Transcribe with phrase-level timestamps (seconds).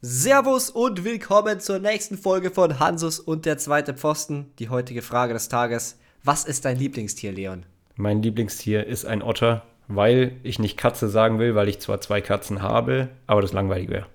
[0.00, 4.52] Servus und willkommen zur nächsten Folge von Hansus und der zweite Pfosten.
[4.60, 7.66] Die heutige Frage des Tages: Was ist dein Lieblingstier, Leon?
[7.96, 12.20] Mein Lieblingstier ist ein Otter, weil ich nicht Katze sagen will, weil ich zwar zwei
[12.20, 14.06] Katzen habe, aber das langweilig wäre.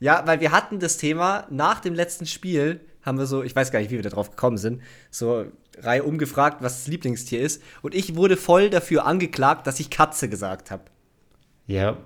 [0.00, 3.72] Ja, weil wir hatten das Thema nach dem letzten Spiel, haben wir so, ich weiß
[3.72, 5.46] gar nicht, wie wir da drauf gekommen sind, so
[5.78, 7.62] Reihe umgefragt, was das Lieblingstier ist.
[7.80, 10.84] Und ich wurde voll dafür angeklagt, dass ich Katze gesagt habe.
[11.66, 11.96] Ja,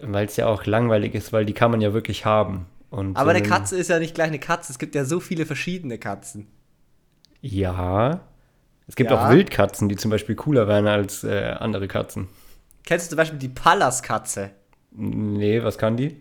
[0.00, 2.66] weil es ja auch langweilig ist, weil die kann man ja wirklich haben.
[2.90, 4.72] Und Aber eine einen- Katze ist ja nicht gleich eine Katze.
[4.72, 6.46] Es gibt ja so viele verschiedene Katzen.
[7.40, 8.20] Ja.
[8.88, 9.26] Es gibt Ja.
[9.26, 12.28] auch Wildkatzen, die zum Beispiel cooler wären als äh, andere Katzen.
[12.84, 14.50] Kennst du zum Beispiel die Pallas-Katze?
[14.92, 16.20] Nee, was kann die?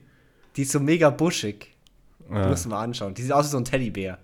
[0.55, 1.75] Die ist so mega buschig.
[2.29, 3.13] Ah, Musst du mal anschauen.
[3.13, 4.17] Die sieht aus wie so ein Teddybär.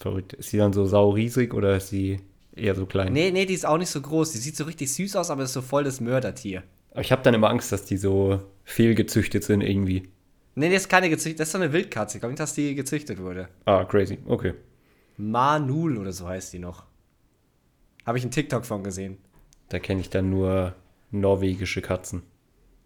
[0.00, 0.32] verrückt.
[0.34, 2.20] Ist die dann so sauriesig oder ist sie
[2.54, 3.12] eher so klein?
[3.12, 4.30] Nee, nee, die ist auch nicht so groß.
[4.30, 6.62] Die sieht so richtig süß aus, aber ist so voll das Mördertier.
[6.92, 10.08] Aber ich habe dann immer Angst, dass die so fehlgezüchtet sind irgendwie.
[10.54, 11.40] Nee, nee, ist keine gezüchtet.
[11.40, 12.18] Das ist so eine Wildkatze.
[12.18, 13.48] Ich glaube nicht, dass die gezüchtet wurde.
[13.64, 14.18] Ah, crazy.
[14.26, 14.54] Okay.
[15.16, 16.84] Manul oder so heißt die noch.
[18.04, 19.16] Habe ich einen TikTok von gesehen.
[19.70, 20.74] Da kenne ich dann nur
[21.10, 22.22] norwegische Katzen.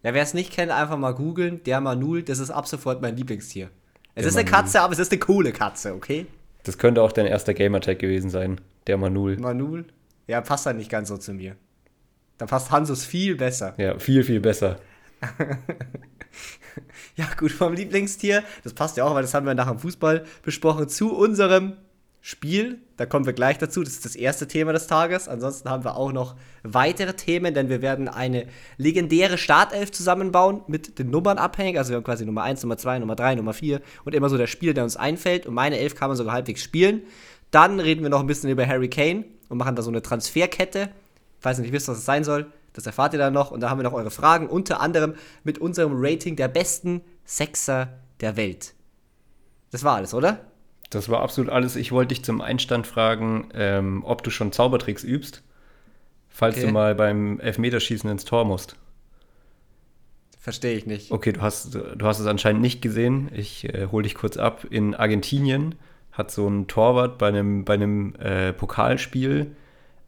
[0.03, 1.61] Ja, wer es nicht kennt, einfach mal googeln.
[1.65, 3.69] Der Manul, das ist ab sofort mein Lieblingstier.
[4.15, 4.63] Es Der ist eine Manul.
[4.63, 6.27] Katze, aber es ist eine coole Katze, okay?
[6.63, 9.37] Das könnte auch dein erster Gamertag gewesen sein, der Manul.
[9.37, 9.85] Manul?
[10.27, 11.55] Ja, passt dann nicht ganz so zu mir.
[12.37, 13.73] Da passt Hansus viel besser.
[13.77, 14.79] Ja, viel, viel besser.
[17.15, 20.25] Ja, gut, vom Lieblingstier, das passt ja auch, weil das haben wir nach dem Fußball
[20.41, 21.73] besprochen, zu unserem
[22.21, 22.79] Spiel.
[22.95, 23.83] Da kommen wir gleich dazu.
[23.83, 25.27] Das ist das erste Thema des Tages.
[25.27, 30.97] Ansonsten haben wir auch noch weitere Themen, denn wir werden eine legendäre Startelf zusammenbauen mit
[30.99, 31.77] den Nummern abhängig.
[31.77, 34.37] Also wir haben quasi Nummer 1, Nummer 2, Nummer 3, Nummer 4 und immer so
[34.37, 35.45] der Spieler, der uns einfällt.
[35.45, 37.01] Und meine Elf kann man sogar halbwegs spielen.
[37.51, 40.89] Dann reden wir noch ein bisschen über Harry Kane und machen da so eine Transferkette.
[41.39, 43.51] Falls ihr nicht wisst, was es sein soll, das erfahrt ihr dann noch.
[43.51, 47.89] Und da haben wir noch eure Fragen, unter anderem mit unserem Rating der besten Sechser
[48.19, 48.73] der Welt.
[49.71, 50.41] Das war alles, oder?
[50.89, 51.75] Das war absolut alles.
[51.75, 55.43] Ich wollte dich zum Einstand fragen, ähm, ob du schon Zaubertricks übst,
[56.29, 56.67] falls Okay.
[56.67, 58.75] du mal beim Elfmeterschießen ins Tor musst.
[60.39, 61.09] Verstehe ich nicht.
[61.11, 63.31] Okay, du hast, du hast es anscheinend nicht gesehen.
[63.33, 64.65] Ich äh, hole dich kurz ab.
[64.69, 65.75] In Argentinien
[66.11, 69.55] hat so ein Torwart bei einem, bei einem äh, Pokalspiel,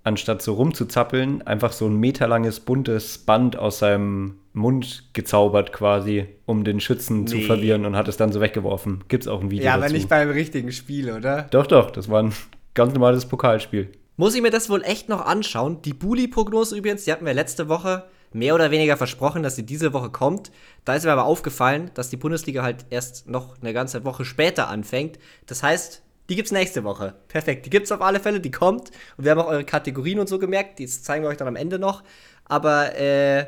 [0.05, 6.63] anstatt so rumzuzappeln, einfach so ein meterlanges buntes Band aus seinem Mund gezaubert quasi, um
[6.63, 7.41] den Schützen zu Nee.
[7.43, 9.03] verwirren und hat es dann so weggeworfen.
[9.09, 9.85] Gibt's auch ein Video Ja, dazu.
[9.85, 11.47] aber nicht beim richtigen Spiel, oder?
[11.51, 12.33] Doch, doch, das war ein
[12.73, 13.91] ganz normales Pokalspiel.
[14.15, 15.81] Muss ich mir das wohl echt noch anschauen?
[15.81, 19.91] Die Bully-Prognose übrigens, die hatten wir letzte Woche mehr oder weniger versprochen, dass sie diese
[19.91, 20.51] Woche kommt.
[20.85, 24.69] Da ist mir aber aufgefallen, dass die Bundesliga halt erst noch eine ganze Woche später
[24.69, 25.19] anfängt.
[25.47, 27.13] Das heißt, die gibt's nächste Woche.
[27.27, 27.65] Perfekt.
[27.65, 28.91] Die gibt's auf alle Fälle, die kommt.
[29.17, 30.79] Und wir haben auch eure Kategorien und so gemerkt.
[30.79, 32.03] Die zeigen wir euch dann am Ende noch.
[32.45, 33.45] Aber äh,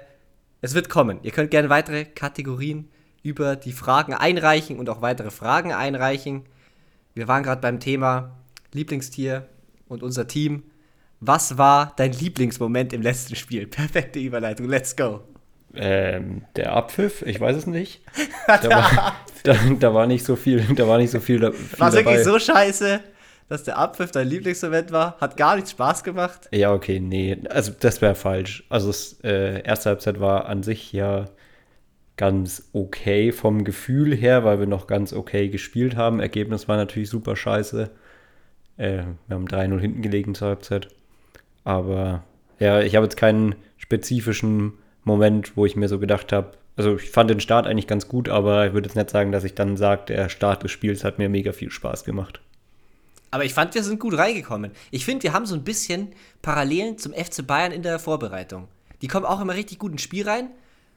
[0.62, 1.20] es wird kommen.
[1.24, 2.90] Ihr könnt gerne weitere Kategorien
[3.24, 6.44] über die Fragen einreichen und auch weitere Fragen einreichen.
[7.14, 8.38] Wir waren gerade beim Thema
[8.74, 9.48] Lieblingstier
[9.88, 10.64] und unser Team.
[11.20, 13.66] Was war dein Lieblingsmoment im letzten Spiel?
[13.68, 15.24] Perfekte Überleitung, let's go.
[15.78, 18.02] Ähm, der Abpfiff, ich weiß es nicht.
[18.48, 21.80] Da war, da, da war nicht so viel, da war nicht so viel, da, viel
[21.80, 23.02] War wirklich so scheiße,
[23.50, 25.18] dass der Abpfiff dein Lieblingsmoment war?
[25.20, 26.48] Hat gar nichts Spaß gemacht?
[26.52, 28.64] Ja, okay, nee, also das wäre falsch.
[28.70, 31.26] Also das äh, erste Halbzeit war an sich ja
[32.16, 36.20] ganz okay vom Gefühl her, weil wir noch ganz okay gespielt haben.
[36.20, 37.92] Ergebnis war natürlich super scheiße.
[38.78, 40.88] Äh, wir haben 3-0 hinten gelegen zur Halbzeit.
[41.64, 42.24] Aber
[42.60, 44.74] ja, ich habe jetzt keinen spezifischen
[45.08, 48.30] Moment, wo ich mir so gedacht habe, also ich fand den Start eigentlich ganz gut,
[48.30, 51.18] aber ich würde jetzt nicht sagen, dass ich dann sage, der Start des Spiels hat
[51.18, 52.42] mir mega viel Spaß gemacht.
[53.32, 54.72] Aber ich fand, wir sind gut reingekommen.
[54.92, 56.10] Ich finde, wir haben so ein bisschen
[56.42, 58.68] Parallelen zum FC Bayern in der Vorbereitung.
[59.02, 60.50] Die kommen auch immer richtig gut ins Spiel rein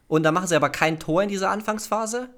[0.07, 2.29] und dann machen sie aber kein Tor in dieser Anfangsphase.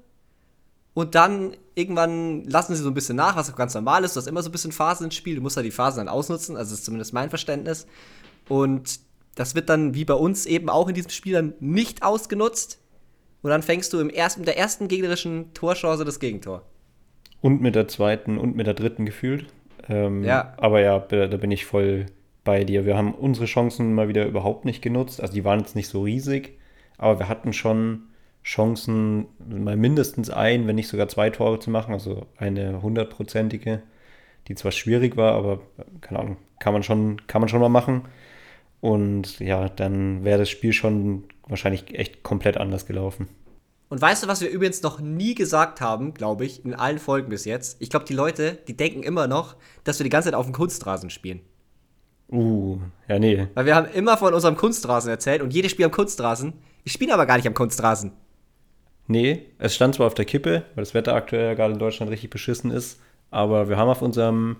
[0.93, 4.15] Und dann irgendwann lassen sie so ein bisschen nach, was auch ganz normal ist.
[4.15, 5.35] Du hast immer so ein bisschen Phasen ins Spiel.
[5.35, 6.55] Du musst ja die Phasen dann ausnutzen.
[6.55, 7.87] Also ist zumindest mein Verständnis.
[8.47, 8.99] Und
[9.35, 12.79] das wird dann wie bei uns eben auch in diesem Spiel dann nicht ausgenutzt.
[13.41, 16.63] Und dann fängst du im ersten, mit der ersten gegnerischen Torchance das Gegentor.
[17.41, 19.47] Und mit der zweiten und mit der dritten gefühlt.
[19.89, 20.53] Ähm, Ja.
[20.57, 22.05] Aber ja, da, da bin ich voll
[22.43, 22.85] bei dir.
[22.85, 25.21] Wir haben unsere Chancen mal wieder überhaupt nicht genutzt.
[25.21, 26.57] Also die waren jetzt nicht so riesig,
[26.97, 28.03] aber wir hatten schon
[28.43, 31.93] Chancen, mal mindestens ein, wenn nicht sogar zwei Tore zu machen.
[31.93, 33.81] Also eine hundertprozentige,
[34.47, 37.69] die zwar schwierig war, aber äh, keine Ahnung, kann man schon, kann man schon mal
[37.69, 38.03] machen.
[38.83, 43.29] Und ja, dann wäre das Spiel schon wahrscheinlich echt komplett anders gelaufen.
[43.87, 47.29] Und weißt du, was wir übrigens noch nie gesagt haben, glaube ich, in allen Folgen
[47.29, 47.77] bis jetzt?
[47.79, 50.53] Ich glaube, die Leute, die denken immer noch, dass wir die ganze Zeit auf dem
[50.53, 51.39] Kunstrasen spielen.
[52.29, 52.77] Uh,
[53.07, 53.47] ja, nee.
[53.53, 56.51] Weil wir haben immer von unserem Kunstrasen erzählt und jedes Spiel am Kunstrasen.
[56.83, 58.11] Wir spielen aber gar nicht am Kunstrasen.
[59.07, 62.11] Nee, es stand zwar auf der Kippe, weil das Wetter aktuell ja gerade in Deutschland
[62.11, 62.99] richtig beschissen ist,
[63.31, 64.57] aber wir haben auf unserem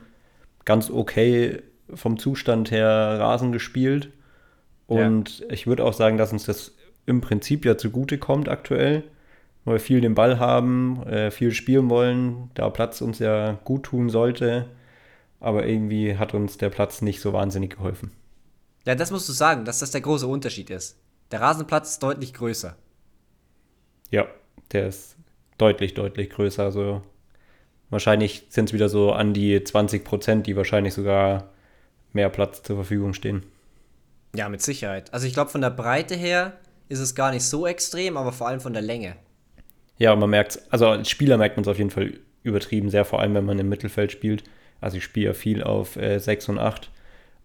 [0.63, 1.61] ganz okay
[1.93, 2.87] vom Zustand her
[3.19, 4.09] Rasen gespielt.
[4.87, 5.45] Und ja.
[5.49, 6.75] ich würde auch sagen, dass uns das
[7.05, 9.03] im Prinzip ja zugute kommt aktuell,
[9.65, 13.83] weil wir viel den Ball haben, äh, viel spielen wollen, da Platz uns ja gut
[13.83, 14.67] tun sollte.
[15.39, 18.11] Aber irgendwie hat uns der Platz nicht so wahnsinnig geholfen.
[18.85, 20.97] Ja, das musst du sagen, dass das der große Unterschied ist.
[21.31, 22.75] Der Rasenplatz ist deutlich größer.
[24.09, 24.27] Ja,
[24.71, 25.17] der ist
[25.57, 26.63] deutlich, deutlich größer.
[26.63, 27.01] Also
[27.89, 31.52] wahrscheinlich sind es wieder so an die 20 Prozent, die wahrscheinlich sogar
[32.13, 33.43] mehr Platz zur Verfügung stehen.
[34.35, 35.13] Ja, mit Sicherheit.
[35.13, 36.53] Also ich glaube, von der Breite her
[36.89, 39.15] ist es gar nicht so extrem, aber vor allem von der Länge.
[39.97, 43.19] Ja, man merkt also als Spieler merkt man es auf jeden Fall übertrieben sehr, vor
[43.19, 44.43] allem wenn man im Mittelfeld spielt.
[44.81, 46.91] Also ich spiele ja viel auf äh, 6 und 8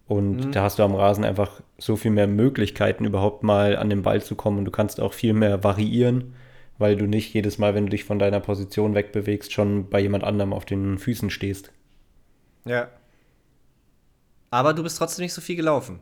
[0.07, 0.51] und mhm.
[0.51, 4.21] da hast du am Rasen einfach so viel mehr Möglichkeiten, überhaupt mal an den Ball
[4.21, 6.33] zu kommen und du kannst auch viel mehr variieren,
[6.79, 10.23] weil du nicht jedes Mal, wenn du dich von deiner Position wegbewegst, schon bei jemand
[10.23, 11.71] anderem auf den Füßen stehst.
[12.65, 12.89] Ja.
[14.51, 15.99] Aber du bist trotzdem nicht so viel gelaufen.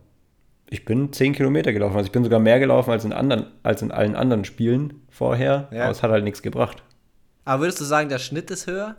[0.69, 1.95] Ich bin 10 Kilometer gelaufen.
[1.95, 5.69] Also ich bin sogar mehr gelaufen als in, anderen, als in allen anderen Spielen vorher.
[5.71, 5.83] Ja.
[5.83, 6.83] Aber es hat halt nichts gebracht.
[7.45, 8.97] Aber würdest du sagen, der Schnitt ist höher?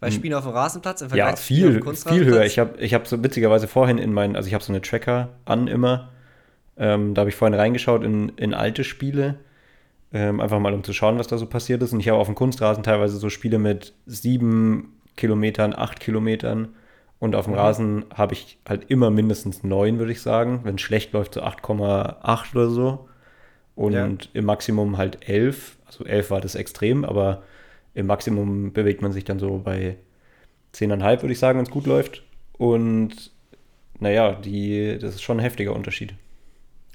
[0.00, 0.14] Bei hm.
[0.14, 2.44] Spielen auf dem Rasenplatz im Vergleich ja, viel, zu viel höher.
[2.44, 5.28] Ich habe ich hab so witzigerweise vorhin in meinen, also ich habe so eine Tracker
[5.44, 6.08] an immer.
[6.76, 9.36] Ähm, da habe ich vorhin reingeschaut in, in alte Spiele.
[10.14, 11.92] Ähm, einfach mal, um zu schauen, was da so passiert ist.
[11.92, 16.74] Und ich habe auf dem Kunstrasen teilweise so Spiele mit sieben Kilometern, acht Kilometern.
[17.22, 17.60] Und auf dem mhm.
[17.60, 20.62] Rasen habe ich halt immer mindestens 9, würde ich sagen.
[20.64, 23.08] Wenn es schlecht läuft, so 8,8 oder so.
[23.76, 24.08] Und ja.
[24.32, 25.78] im Maximum halt 11.
[25.86, 27.44] Also 11 war das extrem, aber
[27.94, 29.98] im Maximum bewegt man sich dann so bei
[30.74, 32.24] 10,5, würde ich sagen, wenn es gut läuft.
[32.58, 33.30] Und
[34.00, 36.14] naja, die, das ist schon ein heftiger Unterschied.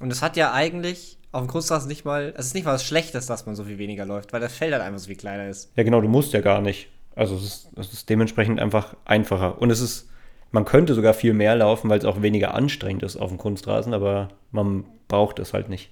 [0.02, 2.84] Und es hat ja eigentlich auf dem Kunstrasen nicht mal, es ist nicht mal was
[2.84, 5.48] Schlechtes, dass man so viel weniger läuft, weil das Feld halt einfach so viel kleiner
[5.48, 5.72] ist.
[5.78, 6.90] Ja, genau, du musst ja gar nicht.
[7.16, 9.62] Also es ist, es ist dementsprechend einfach einfacher.
[9.62, 10.10] Und es ist
[10.52, 13.94] man könnte sogar viel mehr laufen, weil es auch weniger anstrengend ist auf dem Kunstrasen,
[13.94, 15.92] aber man braucht es halt nicht.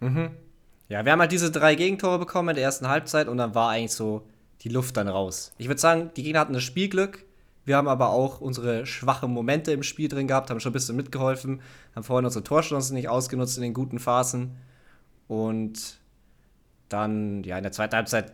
[0.00, 0.30] Mhm.
[0.88, 3.70] Ja, wir haben halt diese drei Gegentore bekommen in der ersten Halbzeit und dann war
[3.70, 4.26] eigentlich so
[4.62, 5.52] die Luft dann raus.
[5.58, 7.24] Ich würde sagen, die Gegner hatten das Spielglück.
[7.64, 10.96] Wir haben aber auch unsere schwachen Momente im Spiel drin gehabt, haben schon ein bisschen
[10.96, 11.60] mitgeholfen,
[11.94, 14.56] haben vorhin unsere Torchancen nicht ausgenutzt in den guten Phasen.
[15.28, 15.98] Und
[16.88, 18.32] dann, ja, in der zweiten Halbzeit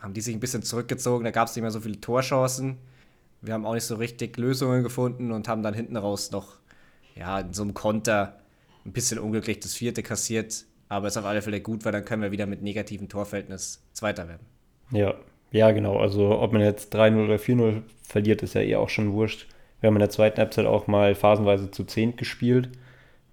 [0.00, 2.78] haben die sich ein bisschen zurückgezogen, da gab es nicht mehr so viele Torchancen.
[3.42, 6.56] Wir haben auch nicht so richtig Lösungen gefunden und haben dann hinten raus noch,
[7.14, 8.38] ja, in so einem Konter
[8.84, 10.64] ein bisschen unglücklich das vierte kassiert.
[10.88, 14.28] Aber ist auf alle Fälle gut, weil dann können wir wieder mit negativem Torverhältnis Zweiter
[14.28, 14.46] werden.
[14.90, 15.14] Ja,
[15.52, 15.98] ja, genau.
[15.98, 19.46] Also, ob man jetzt 3-0 oder 4-0 verliert, ist ja eh auch schon wurscht.
[19.80, 22.70] Wir haben in der zweiten Halbzeit auch mal phasenweise zu 10 gespielt,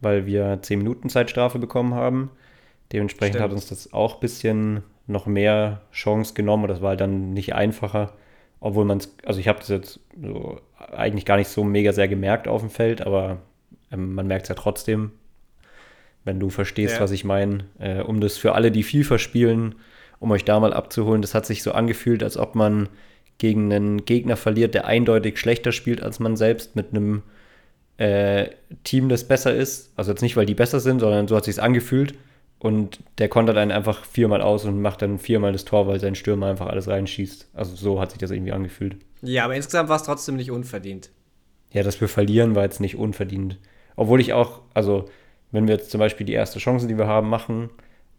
[0.02, 2.32] weil wir 10 Minuten Zeitstrafe bekommen haben.
[2.92, 3.44] Dementsprechend Stimmt.
[3.44, 7.34] hat uns das auch ein bisschen noch mehr Chance genommen und das war halt dann
[7.34, 8.14] nicht einfacher
[8.60, 12.08] obwohl man es, also ich habe das jetzt so eigentlich gar nicht so mega sehr
[12.08, 13.38] gemerkt auf dem Feld, aber
[13.92, 15.12] ähm, man merkt es ja trotzdem,
[16.24, 17.02] wenn du verstehst, ja.
[17.02, 17.66] was ich meine.
[17.80, 19.76] Äh, um das für alle, die FIFA spielen,
[20.20, 22.90] um euch da mal abzuholen, das hat sich so angefühlt, als ob man
[23.38, 27.24] gegen einen Gegner verliert, der eindeutig schlechter spielt als man selbst, mit einem
[27.98, 28.50] äh,
[28.84, 29.92] Team, das besser ist.
[29.96, 32.16] Also jetzt nicht, weil die besser sind, sondern so hat sich angefühlt.
[32.60, 36.16] Und der kontert einen einfach viermal aus und macht dann viermal das Tor, weil sein
[36.16, 37.50] Stürmer einfach alles reinschießt.
[37.54, 38.98] Also so hat sich das irgendwie angefühlt.
[39.22, 41.12] Ja, aber insgesamt war es trotzdem nicht unverdient.
[41.72, 43.60] Ja, dass wir verlieren, war jetzt nicht unverdient.
[43.96, 45.06] Obwohl ich auch, also
[45.52, 47.70] wenn wir jetzt zum Beispiel die erste Chance, die wir haben, machen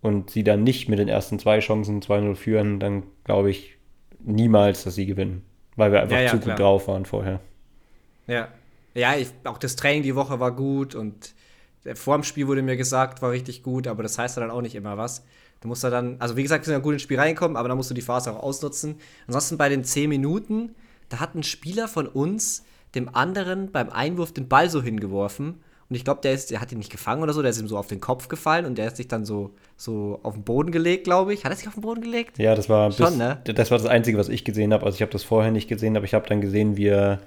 [0.03, 3.77] und sie dann nicht mit den ersten zwei Chancen 2-0 führen, dann glaube ich
[4.21, 5.43] niemals, dass sie gewinnen.
[5.77, 6.57] Weil wir einfach ja, ja, zu klar.
[6.57, 7.41] gut drauf waren vorher.
[8.27, 8.49] Ja.
[8.95, 11.33] Ja, ich, auch das Training die Woche war gut und
[11.95, 14.75] vor dem Spiel wurde mir gesagt, war richtig gut, aber das heißt dann auch nicht
[14.75, 15.25] immer was.
[15.61, 17.69] Du musst da dann, also wie gesagt, wir sind ja gut ins Spiel reinkommen, aber
[17.69, 18.97] dann musst du die Phase auch ausnutzen.
[19.27, 20.75] Ansonsten bei den 10 Minuten,
[21.09, 22.65] da hat ein Spieler von uns
[22.95, 25.61] dem anderen beim Einwurf den Ball so hingeworfen.
[25.91, 27.79] Und ich glaube, der, der hat ihn nicht gefangen oder so, der ist ihm so
[27.79, 31.05] auf den Kopf gefallen und der ist sich dann so, so auf den Boden gelegt,
[31.05, 31.45] glaube ich.
[31.45, 32.39] Hat er sich auf den Boden gelegt?
[32.39, 33.41] Ja, das war, Schon, bis, ne?
[33.45, 34.85] das, war das Einzige, was ich gesehen habe.
[34.85, 37.21] Also ich habe das vorher nicht gesehen, aber ich habe dann gesehen, wie er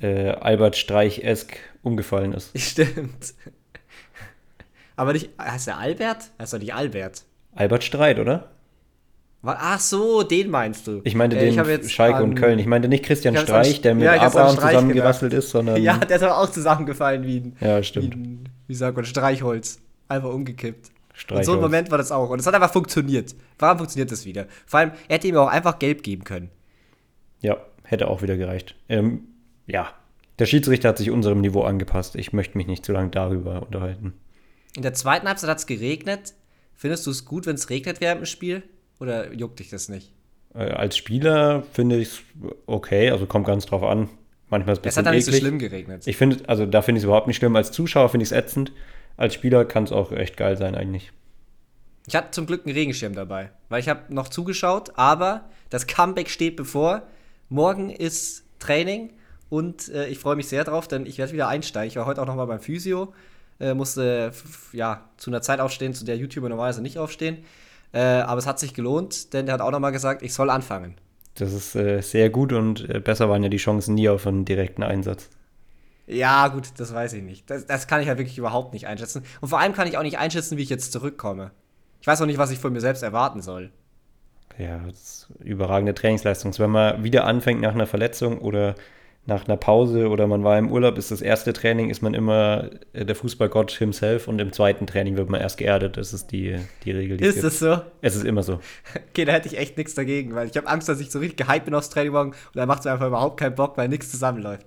[0.00, 2.50] äh, Albert Streich-esk umgefallen ist.
[2.58, 3.34] Stimmt.
[5.00, 6.30] Aber nicht, heißt der Albert?
[6.38, 7.24] Heißt doch nicht Albert.
[7.54, 8.50] Albert Streit, oder?
[9.42, 11.00] Ach so, den meinst du.
[11.04, 12.58] Ich meinte äh, den ich Schalke an, und Köln.
[12.58, 15.82] Ich meinte nicht Christian Streich, der mit ja, Abraham zusammengerasselt ist, sondern.
[15.82, 17.56] Ja, der ist aber auch zusammengefallen wie ein.
[17.60, 18.14] Ja, stimmt.
[18.14, 19.80] Wie, ein, wie sagt man, Streichholz.
[20.06, 20.90] Einfach umgekippt.
[21.30, 22.28] Und so ein Moment war das auch.
[22.28, 23.34] Und es hat einfach funktioniert.
[23.58, 24.48] Warum funktioniert das wieder?
[24.66, 26.50] Vor allem, er hätte ihm auch einfach gelb geben können.
[27.40, 28.74] Ja, hätte auch wieder gereicht.
[28.90, 29.22] Ähm,
[29.66, 29.88] ja,
[30.38, 32.16] der Schiedsrichter hat sich unserem Niveau angepasst.
[32.16, 34.12] Ich möchte mich nicht zu lange darüber unterhalten.
[34.76, 36.34] In der zweiten Halbzeit hat es geregnet.
[36.74, 38.62] Findest du es gut, wenn es regnet während dem Spiel?
[39.00, 40.12] Oder juckt dich das nicht?
[40.54, 42.20] Äh, als Spieler finde ich es
[42.66, 44.08] okay, also kommt ganz drauf an.
[44.48, 45.40] Manchmal ist es ein Es hat bisschen dann nicht so eklig.
[45.42, 46.06] schlimm geregnet.
[46.06, 47.54] Ich finde, also da finde ich es überhaupt nicht schlimm.
[47.56, 48.72] Als Zuschauer finde ich es ätzend.
[49.16, 51.12] Als Spieler kann es auch echt geil sein eigentlich.
[52.06, 56.30] Ich hatte zum Glück einen Regenschirm dabei, weil ich habe noch zugeschaut, aber das Comeback
[56.30, 57.02] steht bevor.
[57.48, 59.12] Morgen ist Training
[59.48, 61.88] und äh, ich freue mich sehr drauf, denn ich werde wieder einsteigen.
[61.88, 63.12] Ich war heute auch noch mal beim Physio,
[63.60, 64.32] äh, musste
[64.72, 67.38] ja zu einer Zeit aufstehen, zu der YouTuber normalerweise nicht aufstehen.
[67.92, 70.50] Äh, aber es hat sich gelohnt, denn der hat auch noch mal gesagt, ich soll
[70.50, 70.94] anfangen.
[71.34, 74.44] Das ist äh, sehr gut und äh, besser waren ja die Chancen nie auf einen
[74.44, 75.28] direkten Einsatz.
[76.06, 77.48] Ja, gut, das weiß ich nicht.
[77.48, 79.22] Das, das kann ich ja wirklich überhaupt nicht einschätzen.
[79.40, 81.52] Und vor allem kann ich auch nicht einschätzen, wie ich jetzt zurückkomme.
[82.00, 83.70] Ich weiß auch nicht, was ich von mir selbst erwarten soll.
[84.58, 86.58] Ja, das ist überragende Trainingsleistung.
[86.58, 88.74] Wenn man wieder anfängt nach einer Verletzung oder
[89.26, 92.70] nach einer Pause oder man war im Urlaub, ist das erste Training, ist man immer
[92.92, 95.96] äh, der Fußballgott himself und im zweiten Training wird man erst geerdet.
[95.96, 97.82] Das ist die, die Regel, die es Ist das so?
[98.00, 98.60] Es ist immer so.
[99.10, 101.46] Okay, da hätte ich echt nichts dagegen, weil ich habe Angst, dass ich so richtig
[101.46, 104.10] gehypt bin aufs Training morgen und dann macht es einfach überhaupt keinen Bock, weil nichts
[104.10, 104.66] zusammenläuft.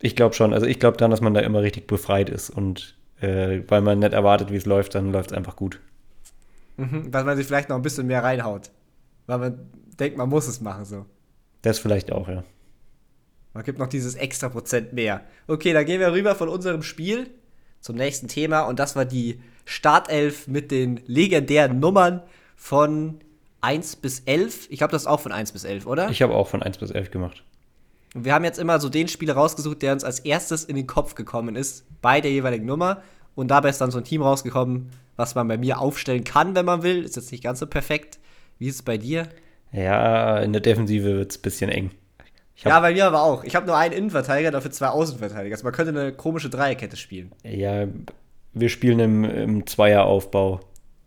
[0.00, 0.52] Ich glaube schon.
[0.52, 4.00] Also ich glaube dann, dass man da immer richtig befreit ist und äh, weil man
[4.00, 5.80] nicht erwartet, wie es läuft, dann läuft es einfach gut.
[6.76, 8.70] Mhm, weil man sich vielleicht noch ein bisschen mehr reinhaut.
[9.26, 11.06] Weil man denkt, man muss es machen so.
[11.62, 12.42] Das vielleicht auch, ja.
[13.54, 15.22] Man gibt noch dieses extra Prozent mehr.
[15.46, 17.28] Okay, dann gehen wir rüber von unserem Spiel
[17.80, 22.22] zum nächsten Thema und das war die Startelf mit den legendären Nummern
[22.56, 23.20] von
[23.60, 24.68] 1 bis 11.
[24.70, 26.10] Ich glaube, das ist auch von 1 bis 11, oder?
[26.10, 27.44] Ich habe auch von 1 bis 11 gemacht.
[28.14, 30.86] Und wir haben jetzt immer so den Spieler rausgesucht, der uns als erstes in den
[30.86, 33.02] Kopf gekommen ist, bei der jeweiligen Nummer.
[33.34, 36.66] Und dabei ist dann so ein Team rausgekommen, was man bei mir aufstellen kann, wenn
[36.66, 37.04] man will.
[37.04, 38.18] Ist jetzt nicht ganz so perfekt.
[38.58, 39.28] Wie ist es bei dir?
[39.72, 41.90] Ja, in der Defensive wird es ein bisschen eng.
[42.64, 43.44] Ja, bei mir aber auch.
[43.44, 45.54] Ich habe nur einen Innenverteidiger, dafür zwei Außenverteidiger.
[45.54, 47.32] Also man könnte eine komische Dreierkette spielen.
[47.44, 47.86] ja,
[48.54, 50.60] wir spielen im, im Zweieraufbau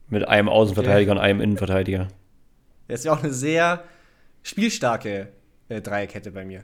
[0.09, 2.07] mit einem Außenverteidiger und einem Innenverteidiger.
[2.87, 3.83] Das ist ja auch eine sehr
[4.43, 5.27] spielstarke
[5.69, 6.63] äh, Dreierkette bei mir.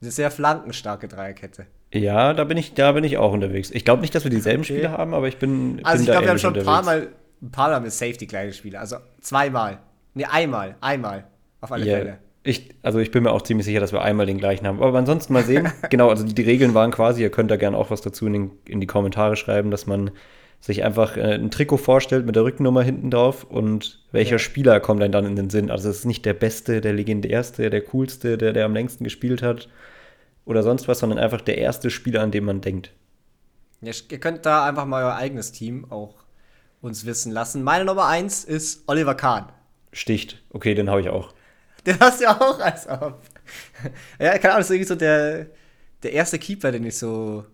[0.00, 1.66] Eine sehr flankenstarke Dreierkette.
[1.92, 3.70] Ja, da bin ich, da bin ich auch unterwegs.
[3.70, 4.74] Ich glaube nicht, dass wir dieselben Okay.
[4.74, 5.80] Spiele haben, aber ich bin.
[5.82, 6.82] Also bin ich glaube, wir haben schon ein paar.
[6.82, 7.08] Mal,
[7.42, 8.78] ein paar Mal mit Safety kleine Spiele.
[8.80, 9.80] Also zweimal.
[10.14, 10.76] Ne, einmal.
[10.80, 11.26] Einmal.
[11.60, 12.18] Auf alle Ja, Fälle.
[12.42, 14.82] Ich, also ich bin mir auch ziemlich sicher, dass wir einmal den gleichen haben.
[14.82, 15.70] Aber ansonsten mal sehen.
[15.90, 18.32] genau, also die, die Regeln waren quasi, ihr könnt da gerne auch was dazu in,
[18.32, 20.10] den, in die Kommentare schreiben, dass man
[20.60, 24.38] sich einfach äh, ein Trikot vorstellt mit der Rückennummer hinten drauf und welcher Ja.
[24.38, 25.70] Spieler kommt dann dann in den Sinn.
[25.70, 29.42] Also es ist nicht der Beste, der legendärste, der coolste, der, der am längsten gespielt
[29.42, 29.68] hat
[30.44, 32.92] oder sonst was, sondern einfach der erste Spieler, an den man denkt.
[33.80, 36.14] Ja, ihr könnt da einfach mal euer eigenes Team auch
[36.82, 37.62] uns wissen lassen.
[37.62, 39.50] Meine Nummer 1 ist Oliver Kahn.
[39.92, 40.42] Sticht.
[40.50, 41.32] Okay, den habe ich auch.
[41.86, 43.20] Den hast du ja auch als ob.
[44.18, 45.46] Ja, keine Ahnung, das ist irgendwie so der,
[46.02, 47.44] der erste Keeper, den ich so,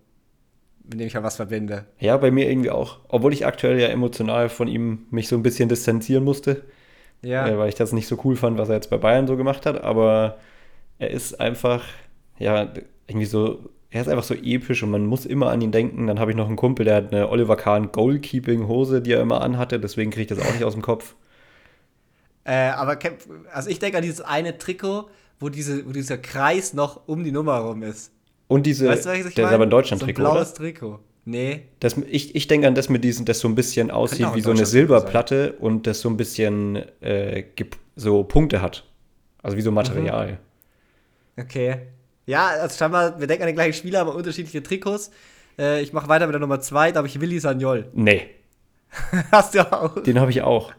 [0.85, 1.87] mit dem ich ja was verbinde.
[1.99, 2.99] Ja, bei mir irgendwie auch.
[3.09, 6.65] Obwohl ich aktuell ja emotional von ihm mich so ein bisschen distanzieren musste.
[7.23, 7.49] Ja.
[7.49, 9.67] äh, weil ich das nicht so cool fand, was er jetzt bei Bayern so gemacht
[9.67, 9.83] hat.
[9.83, 10.39] Aber
[10.99, 11.85] er ist einfach,
[12.39, 12.73] ja,
[13.07, 16.07] irgendwie so, er ist einfach so episch und man muss immer an ihn denken.
[16.07, 19.41] Dann habe ich noch einen Kumpel, der hat eine Oliver Kahn Goalkeeping-Hose, die er immer
[19.41, 19.81] anhatte.
[19.81, 21.15] Deswegen kriege ich das auch nicht aus dem Kopf.
[22.47, 22.97] Äh, aber
[23.53, 25.09] also ich denke an dieses eine Trikot,
[25.41, 28.13] wo, diese, wo dieser Kreis noch um die Nummer rum ist.
[28.49, 30.41] Und diese, Weißt du, was ich der ist aber ein Deutschland-Trikot, So ein oder?
[30.41, 31.01] blaues Trikot.
[31.25, 31.63] Nee.
[31.81, 34.53] Das, ich ich denke an das mit diesem, das so ein bisschen aussieht wie so
[34.53, 37.43] eine Silberplatte und das so ein bisschen äh,
[37.97, 38.85] so Punkte hat.
[39.43, 40.39] Also wie so Material.
[41.37, 41.79] Okay.
[42.27, 45.11] Ja, also scheinbar, wir denken an den gleichen Spieler, aber unterschiedliche Trikots.
[45.59, 47.89] Äh, ich mache weiter mit der Nummer 2, da habe ich Willi Sagnol.
[47.93, 48.29] Nee,
[49.33, 50.03] Hast du auch?
[50.03, 50.73] den habe ich auch.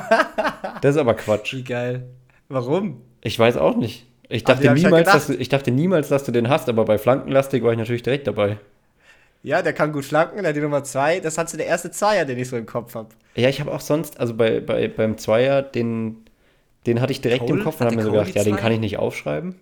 [0.82, 1.54] das ist aber Quatsch.
[1.54, 2.08] Wie geil.
[2.48, 3.02] Warum?
[3.22, 4.06] Ich weiß auch nicht.
[4.28, 5.14] Ich dachte, ich niemals, gedacht.
[5.14, 8.02] dass du, ich dachte niemals, dass du den hast, aber bei Flankenlastig war ich natürlich
[8.02, 8.58] direkt dabei.
[9.42, 11.20] Ja, der kann gut flanken, der hat die Nummer 2.
[11.20, 13.08] Das hat so der erste Zweier, den ich so im Kopf habe.
[13.36, 16.24] Ja, ich habe auch sonst, also bei, bei, beim Zweier, den,
[16.86, 17.58] den hatte ich direkt Cole?
[17.58, 19.54] im Kopf und habe mir so gedacht, ja, den kann ich nicht aufschreiben.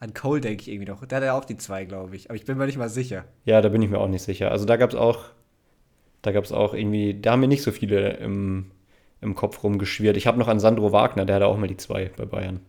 [0.00, 1.04] An Cole denke ich irgendwie noch.
[1.04, 2.30] Der hat ja auch die 2, glaube ich.
[2.30, 3.24] Aber ich bin mir nicht mal sicher.
[3.44, 4.52] Ja, da bin ich mir auch nicht sicher.
[4.52, 5.24] Also da gab es auch,
[6.22, 8.70] da gab es auch irgendwie, da haben mir nicht so viele im,
[9.20, 10.16] im Kopf rumgeschwirrt.
[10.16, 12.60] Ich habe noch an Sandro Wagner, der hatte auch mal die zwei bei Bayern.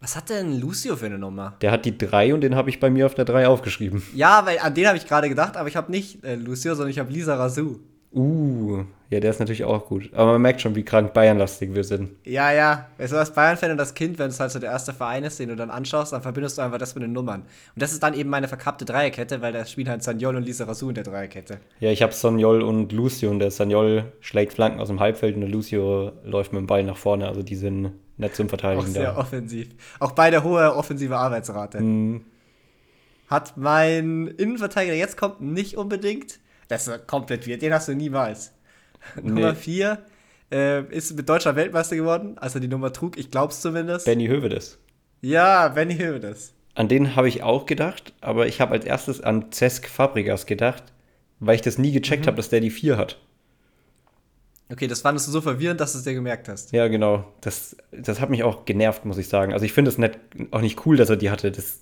[0.00, 1.56] Was hat denn Lucio für eine Nummer?
[1.62, 4.02] Der hat die drei und den habe ich bei mir auf der drei aufgeschrieben.
[4.14, 6.90] Ja, weil an den habe ich gerade gedacht, aber ich habe nicht äh, Lucio, sondern
[6.90, 7.80] ich habe Lisa Razou.
[8.14, 10.10] Uh, ja, der ist natürlich auch gut.
[10.14, 12.10] Aber man merkt schon, wie krank Bayernlastig wir sind.
[12.24, 12.88] Ja, ja.
[12.96, 15.38] Weißt du, als Bayern-Fan und das Kind, wenn es halt so der erste Verein ist,
[15.40, 17.40] den du dann anschaust, dann verbindest du einfach das mit den Nummern.
[17.42, 20.64] Und das ist dann eben meine verkappte Dreierkette, weil da spielen halt Sanyol und Lisa
[20.64, 21.58] Razou in der Dreierkette.
[21.80, 25.40] Ja, ich habe Sonjol und Lucio und der Sonjol schlägt Flanken aus dem Halbfeld und
[25.40, 27.26] der Lucio läuft mit dem Ball nach vorne.
[27.26, 29.16] Also die sind nicht zum Auch Verteidigen sehr da.
[29.16, 29.68] offensiv.
[29.98, 31.78] Auch beide hohe offensive Arbeitsrate.
[31.78, 32.24] Hm,
[33.28, 36.38] Hat mein Innenverteidiger, jetzt kommt, nicht unbedingt.
[36.74, 37.62] Das ist komplett wird.
[37.62, 38.52] Den hast du niemals.
[39.22, 39.98] Nummer 4
[40.50, 43.16] äh, ist mit Deutscher Weltmeister geworden, als er die Nummer trug.
[43.16, 44.06] Ich glaub's zumindest.
[44.06, 44.78] Benny Hövedes.
[45.20, 46.52] Ja, Benny Hövedes.
[46.74, 50.82] An den habe ich auch gedacht, aber ich habe als erstes an Cesc Fabregas gedacht,
[51.38, 52.26] weil ich das nie gecheckt Mhm.
[52.28, 53.20] habe, dass der die 4 hat.
[54.72, 56.72] Okay, das fandest du so verwirrend, dass du es dir gemerkt hast.
[56.72, 57.24] Ja, genau.
[57.42, 59.52] Das, das hat mich auch genervt, muss ich sagen.
[59.52, 60.18] Also ich finde es nicht,
[60.50, 61.52] auch nicht cool, dass er die hatte.
[61.52, 61.80] Das,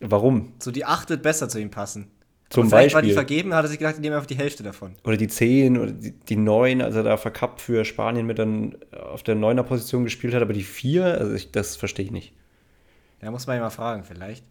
[0.00, 0.52] warum?
[0.60, 2.10] So die 8 wird besser zu ihm passen.
[2.50, 3.14] Zum Aber vielleicht war die Beispiel.
[3.14, 4.94] vergeben, hat er sich gedacht, ich nehme einfach die Hälfte davon.
[5.04, 8.76] Oder die 10 oder die, die 9, als er da verkappt für Spanien mit dann
[8.92, 12.32] auf der 9er Position gespielt hat, aber die 4, also ich, das verstehe ich nicht.
[13.20, 14.44] Ja, muss man ja mal fragen, vielleicht.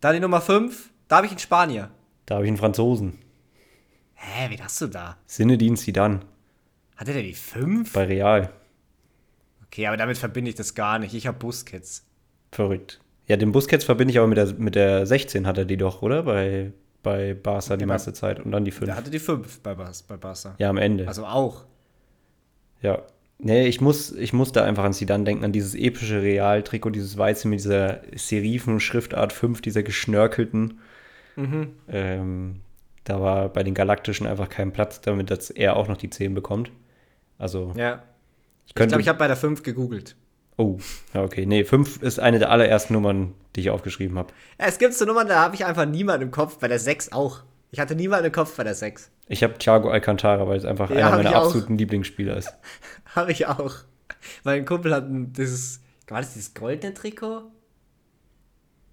[0.00, 1.90] Dann die Nummer 5, da habe ich einen Spanier.
[2.26, 3.18] Da habe ich einen Franzosen.
[4.14, 5.18] Hä, wen hast du da?
[5.26, 6.20] Sinedin Zidane
[6.96, 7.92] Hatte der die 5?
[7.92, 8.50] bei Real.
[9.66, 11.12] Okay, aber damit verbinde ich das gar nicht.
[11.14, 12.06] Ich habe Busquets.
[12.52, 13.00] Verrückt.
[13.26, 16.00] Ja, den Busquets verbinde ich aber mit der, mit der 16 hat er die doch,
[16.02, 16.22] oder?
[16.22, 16.72] Bei,
[17.04, 18.40] bei Barca die Ja, meiste Zeit.
[18.40, 18.86] Und dann die 5.
[18.86, 20.56] Der hatte die 5 bei, Bas bei Barca.
[20.58, 21.06] Ja, am Ende.
[21.06, 21.64] Also auch.
[22.82, 23.02] Ja.
[23.38, 27.16] Nee, ich muss, ich muss da einfach an Zidane denken, an dieses epische Real-Trikot, dieses
[27.16, 30.80] weiße mit dieser Serifen-Schriftart 5, dieser geschnörkelten.
[31.88, 32.60] Ähm,
[33.04, 36.34] da war bei den Galaktischen einfach kein Platz, damit dass er auch noch die 10
[36.34, 36.70] bekommt.
[37.38, 38.02] Also, Ja.
[38.64, 38.90] ich Ich könnte.
[38.92, 40.16] glaube, ich habe bei der 5 gegoogelt.
[40.56, 40.78] Oh,
[41.12, 41.46] ja, okay.
[41.46, 44.32] Nee, 5 ist eine der allerersten Nummern, die ich aufgeschrieben habe.
[44.58, 46.58] Es gibt so Nummern, da habe ich einfach niemanden im Kopf.
[46.58, 47.40] Bei der 6 auch.
[47.70, 49.10] Ich hatte niemanden im Kopf bei der 6.
[49.26, 52.52] Ich habe Thiago Alcantara, weil es einfach Ja, einer meiner ich absoluten Lieblingsspieler ist.
[53.14, 53.74] Habe ich auch.
[54.44, 55.80] Mein Kumpel hat ein, dieses.
[56.08, 57.44] War das dieses goldene Trikot?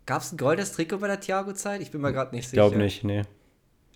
[0.05, 1.81] Gab es ein goldenes Trikot bei der Thiago-Zeit?
[1.81, 2.61] Ich bin mir gerade nicht Ich sicher.
[2.61, 3.21] glaube nicht, nee.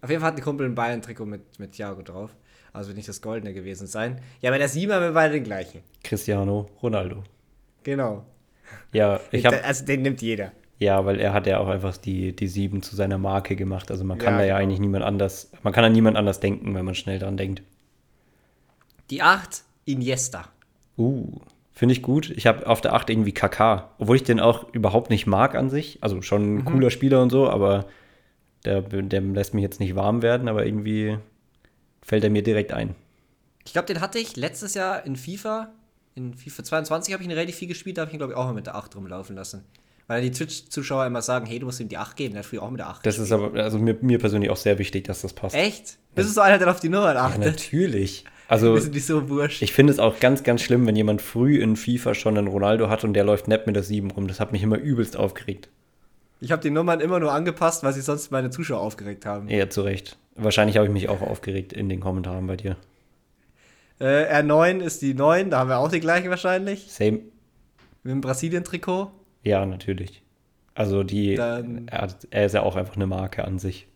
[0.01, 2.31] Auf jeden Fall hat ein Kumpel ein Bayern-Trikot mit, mit Thiago drauf.
[2.73, 4.19] Also wird nicht das goldene gewesen sein.
[4.41, 5.81] Ja, bei der 7 haben wir beide den gleichen.
[6.03, 7.23] Cristiano Ronaldo.
[7.85, 8.25] Genau.
[8.91, 10.51] Ja, ich habe also den nimmt jeder.
[10.79, 13.91] Ja, weil er hat ja auch einfach die, die sieben zu seiner Marke gemacht.
[13.91, 14.63] Also man kann Ja, da ja genau.
[14.63, 17.61] eigentlich niemand anders, man kann an niemand anders denken, wenn man schnell dran denkt.
[19.11, 20.49] Die 8, Iniesta.
[20.97, 21.39] Uh,
[21.71, 22.31] finde ich gut.
[22.31, 25.69] Ich habe auf der 8 irgendwie KK, obwohl ich den auch überhaupt nicht mag an
[25.69, 25.99] sich.
[26.01, 27.85] Also schon ein cooler Spieler und so, aber
[28.65, 31.19] der, der lässt mich jetzt nicht warm werden, aber irgendwie
[32.01, 32.95] fällt er mir direkt ein.
[33.63, 35.71] Ich glaube, den hatte ich letztes Jahr in FIFA.
[36.17, 38.37] In FIFA 22 habe ich ihn relativ viel gespielt, da habe ich ihn, glaube ich,
[38.37, 39.65] auch mal mit der 8 rumlaufen lassen.
[40.07, 42.63] Weil die Twitch-Zuschauer immer sagen, hey, du musst ihm die 8 geben, der hat früher
[42.63, 45.21] auch mit der 8 Das ist aber, also mir, mir persönlich auch sehr wichtig, dass
[45.21, 45.55] das passt.
[45.55, 45.97] Echt?
[46.13, 47.45] Bist du so einer, der auf die Nummern Ja, achtet?
[47.45, 48.23] natürlich.
[48.47, 49.63] Also Wir sind nicht so wurscht.
[49.63, 52.89] Ich finde es auch ganz, ganz schlimm, wenn jemand früh in FIFA schon einen Ronaldo
[52.89, 54.27] hat und der läuft nett mit der 7 rum.
[54.27, 55.69] Das hat mich immer übelst aufgeregt.
[56.41, 59.49] Ich habe die Nummern immer nur angepasst, weil sich sonst meine Zuschauer aufgeregt haben.
[59.49, 60.19] Ja, zu Recht.
[60.35, 62.77] Wahrscheinlich habe ich mich auch aufgeregt in den Kommentaren bei dir.
[63.99, 66.91] Äh, R9 ist die 9, da haben wir auch die gleiche wahrscheinlich.
[66.91, 67.19] Same.
[68.03, 69.11] Mit dem Brasilien-Trikot.
[69.43, 70.21] Ja, natürlich.
[70.73, 73.87] Also die, Dann- er, hat, er ist ja auch einfach eine Marke an sich.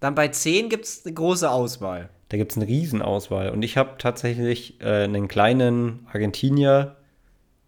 [0.00, 2.10] Dann bei 10 gibt es eine große Auswahl.
[2.28, 3.50] Da gibt es eine Riesenauswahl.
[3.50, 6.96] Und ich habe tatsächlich äh, einen kleinen Argentinier,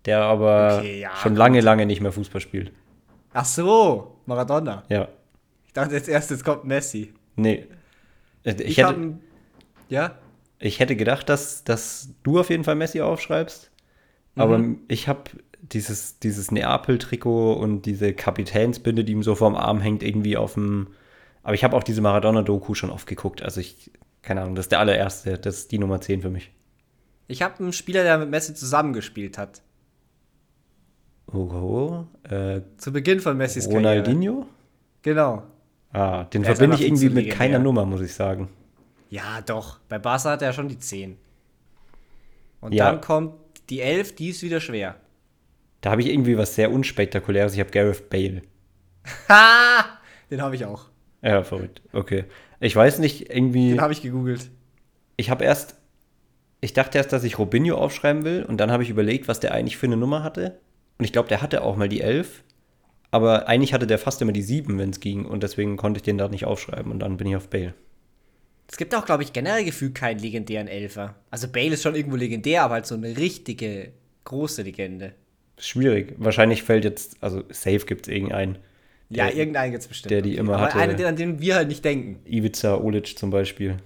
[0.04, 1.38] der aber Okay, ja, schon gut.
[1.38, 2.72] lange, lange nicht mehr Fußball spielt.
[3.32, 4.82] Ach so, Maradona.
[4.88, 5.08] Ja.
[5.66, 7.14] Ich dachte jetzt erst, jetzt kommt Messi.
[7.36, 7.66] Nee.
[8.42, 9.18] Ich, Ich, hätte, habe
[9.88, 10.18] Ja?
[10.58, 13.70] Ich hätte gedacht, dass, dass du auf jeden Fall Messi aufschreibst.
[14.34, 20.02] Aber ich habe dieses, dieses Neapel-Trikot und diese Kapitänsbinde, die ihm so vorm Arm hängt,
[20.02, 20.88] irgendwie auf dem.
[21.42, 23.42] Aber ich habe auch diese Maradona-Doku schon oft geguckt.
[23.42, 23.90] Also ich,
[24.22, 25.38] keine Ahnung, das ist der allererste.
[25.38, 26.52] Das ist die Nummer 10 für mich.
[27.26, 29.62] Ich habe einen Spieler, der mit Messi zusammengespielt hat.
[31.32, 33.98] Oh, äh, Zu Beginn von Messis Karriere.
[33.98, 34.46] Ronaldinho?
[35.02, 35.42] Genau.
[35.92, 38.48] Ah, den verbinde ich irgendwie mit keiner Nummer, muss ich sagen.
[39.10, 39.78] Ja, doch.
[39.88, 41.16] Bei Barca hat er schon die 10.
[42.60, 42.90] Und Ja.
[42.90, 43.34] dann kommt
[43.70, 44.96] die 11, die ist wieder schwer.
[45.80, 47.54] Da habe ich irgendwie was sehr Unspektakuläres.
[47.54, 48.42] Ich habe Gareth Bale.
[49.28, 49.84] Ha!
[50.30, 50.86] Den habe ich auch.
[51.22, 51.82] Ja, verrückt.
[51.92, 52.24] Okay.
[52.60, 53.70] Ich weiß nicht, irgendwie.
[53.70, 54.50] Den habe ich gegoogelt.
[55.16, 55.76] Ich habe erst,
[56.60, 59.52] ich dachte erst, dass ich Robinho aufschreiben will und dann habe ich überlegt, was der
[59.52, 60.60] eigentlich für eine Nummer hatte.
[60.98, 62.42] Und ich glaube, der hatte auch mal die 11,
[63.10, 66.02] aber eigentlich hatte der fast immer die 7, wenn es ging und deswegen konnte ich
[66.02, 67.74] den da nicht aufschreiben und dann bin ich auf Bale.
[68.70, 71.14] Es gibt auch, glaube ich, generell gefühlt keinen legendären Elfer.
[71.30, 73.92] Also Bale ist schon irgendwo legendär, aber halt so eine richtige,
[74.24, 75.14] große Legende.
[75.58, 76.14] Schwierig.
[76.18, 78.58] Wahrscheinlich fällt jetzt, also safe gibt es irgendeinen.
[79.10, 80.10] Ja, Der- irgendeinen gibt es bestimmt.
[80.10, 80.78] der die immer aber hatte.
[80.78, 82.20] einen, an den wir halt nicht denken.
[82.30, 83.78] Ivica Olic zum Beispiel.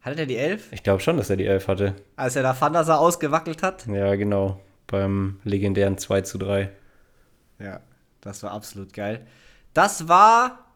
[0.00, 0.72] Hatte der die 11?
[0.72, 1.94] Ich glaube schon, dass er die 11 hatte.
[2.16, 2.52] Als er da
[2.84, 3.86] Sar ausgewackelt hat?
[3.86, 4.60] Ja, genau.
[4.88, 6.68] Beim legendären 2 zu 3.
[7.60, 7.80] Ja,
[8.20, 9.24] das war absolut geil.
[9.72, 10.66] Das war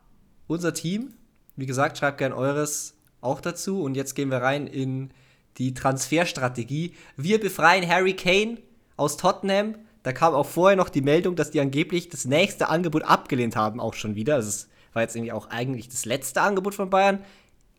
[0.47, 1.13] unser Team.
[1.57, 3.83] Wie gesagt, schreibt gern eures auch dazu.
[3.83, 5.11] Und jetzt gehen wir rein in
[5.59, 6.95] die Transferstrategie.
[7.17, 8.59] Wir befreien Harry Kane
[8.97, 9.77] aus Tottenham.
[10.03, 13.81] Da kam auch vorher noch die Meldung, dass die angeblich das nächste Angebot abgelehnt haben,
[13.81, 14.37] auch schon wieder.
[14.37, 17.21] Also es war jetzt irgendwie auch eigentlich das letzte Angebot von Bayern.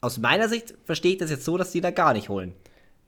[0.01, 2.53] aus meiner Sicht verstehe ich das jetzt so, dass die da gar nicht holen.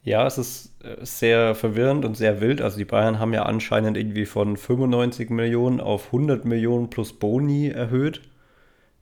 [0.04, 2.62] Ja, es ist äh, sehr verwirrend und sehr wild.
[2.62, 7.68] Also die Bayern haben ja anscheinend irgendwie von 95 Millionen auf 100 Millionen plus Boni
[7.68, 8.22] erhöht,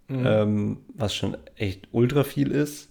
[0.08, 0.26] mhm.
[0.26, 2.89] ähm, was schon echt ultra viel ist.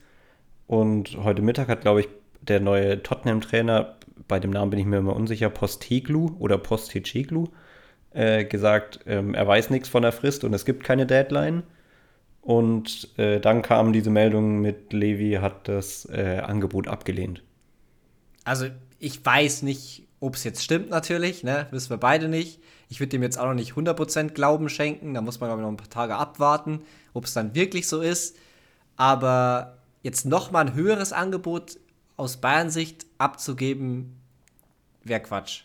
[0.68, 2.08] Und heute Mittag hat, glaube ich,
[2.42, 3.96] der neue Tottenham-Trainer,
[4.28, 7.48] bei dem Namen bin ich mir immer unsicher, Posteglu oder Posteceglu,
[8.12, 11.62] äh, gesagt, ähm, er weiß nichts von der Frist und es gibt keine Deadline.
[12.42, 17.42] Und äh, dann kam diese Meldung mit Levi hat das äh, Angebot abgelehnt.
[18.44, 18.66] Also
[18.98, 21.66] ich weiß nicht, ob es jetzt stimmt natürlich, ne?
[21.70, 22.60] wissen wir beide nicht.
[22.90, 25.68] Ich würde dem jetzt auch noch nicht 100% Glauben schenken, da muss man aber noch
[25.68, 26.80] ein paar Tage abwarten,
[27.14, 28.36] ob es dann wirklich so ist.
[28.96, 29.77] Aber
[30.08, 31.78] jetzt nochmal ein höheres Angebot
[32.16, 34.16] aus Bayern-Sicht abzugeben,
[35.04, 35.64] wäre Quatsch.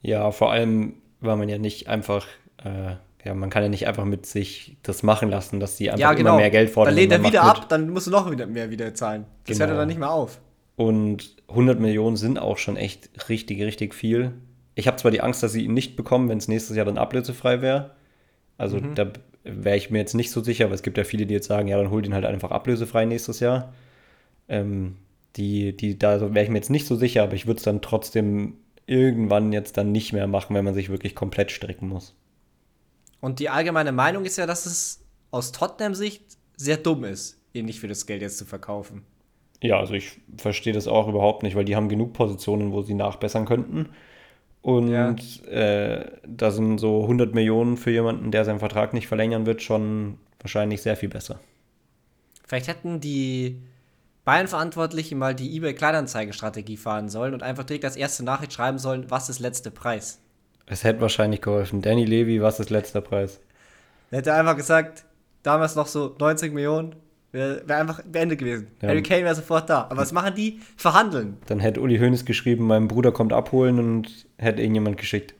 [0.00, 2.24] Ja, vor allem, weil man ja nicht einfach,
[2.64, 2.94] äh,
[3.24, 6.12] ja, man kann ja nicht einfach mit sich das machen lassen, dass die einfach ja,
[6.12, 6.30] genau.
[6.30, 6.94] immer mehr Geld fordern.
[6.94, 9.26] Dann lehnt er wieder ab, dann musst du noch wieder mehr wieder zahlen.
[9.46, 9.66] Das genau.
[9.66, 10.40] hört er dann nicht mehr auf.
[10.76, 14.34] Und 100 Millionen sind auch schon echt richtig, richtig viel.
[14.76, 16.96] Ich habe zwar die Angst, dass sie ihn nicht bekommen, wenn es nächstes Jahr dann
[16.96, 17.96] ablösefrei wäre.
[18.56, 18.94] Also mhm.
[18.94, 19.10] da
[19.44, 21.68] wäre ich mir jetzt nicht so sicher, weil es gibt ja viele, die jetzt sagen,
[21.68, 23.72] ja, dann hol ihn halt einfach ablösefrei nächstes Jahr.
[24.48, 24.96] Ähm,
[25.36, 27.82] die, die, da wäre ich mir jetzt nicht so sicher, aber ich würde es dann
[27.82, 28.54] trotzdem
[28.86, 32.14] irgendwann jetzt dann nicht mehr machen, wenn man sich wirklich komplett strecken muss.
[33.20, 36.22] Und die allgemeine Meinung ist ja, dass es aus Tottenham-Sicht
[36.56, 39.04] sehr dumm ist, ihn nicht für das Geld jetzt zu verkaufen.
[39.62, 42.94] Ja, also ich verstehe das auch überhaupt nicht, weil die haben genug Positionen, wo sie
[42.94, 43.90] nachbessern könnten.
[44.68, 45.14] Und ja.
[45.50, 50.18] äh, da sind so 100 Millionen für jemanden, der seinen Vertrag nicht verlängern wird, schon
[50.40, 51.40] wahrscheinlich sehr viel besser.
[52.46, 53.62] Vielleicht hätten die
[54.26, 59.30] Bayern-Verantwortlichen mal die eBay-Kleinanzeigen-Strategie fahren sollen und einfach direkt als erste Nachricht schreiben sollen, was
[59.30, 60.20] ist letzter Preis.
[60.66, 61.80] Es hätte wahrscheinlich geholfen.
[61.80, 63.40] Danny Levy, was ist letzter Preis?
[64.10, 65.06] Er hätte einfach gesagt,
[65.44, 66.94] damals noch so 90 Millionen,
[67.30, 68.68] Wäre wär einfach beendet gewesen.
[68.80, 68.88] Ja.
[68.88, 69.82] Harry Kane wäre sofort da.
[69.82, 70.60] Aber was machen die?
[70.76, 71.36] Verhandeln.
[71.46, 75.34] Dann hätte Uli Hoeneß geschrieben, mein Bruder kommt abholen und hätte irgendjemand geschickt.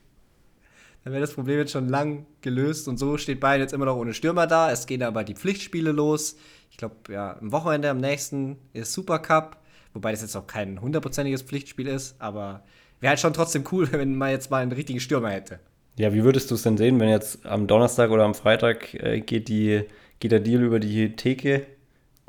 [1.03, 3.95] Dann wäre das Problem jetzt schon lang gelöst und so steht Bayern jetzt immer noch
[3.95, 4.69] ohne Stürmer da.
[4.71, 6.37] Es gehen aber die Pflichtspiele los.
[6.69, 9.57] Ich glaube, ja, am Wochenende am nächsten ist Supercup,
[9.93, 12.63] wobei das jetzt auch kein hundertprozentiges Pflichtspiel ist, aber
[12.99, 15.59] wäre halt schon trotzdem cool, wenn man jetzt mal einen richtigen Stürmer hätte.
[15.97, 19.21] Ja, wie würdest du es denn sehen, wenn jetzt am Donnerstag oder am Freitag äh,
[19.21, 19.85] geht, die,
[20.19, 21.65] geht der Deal über die Theke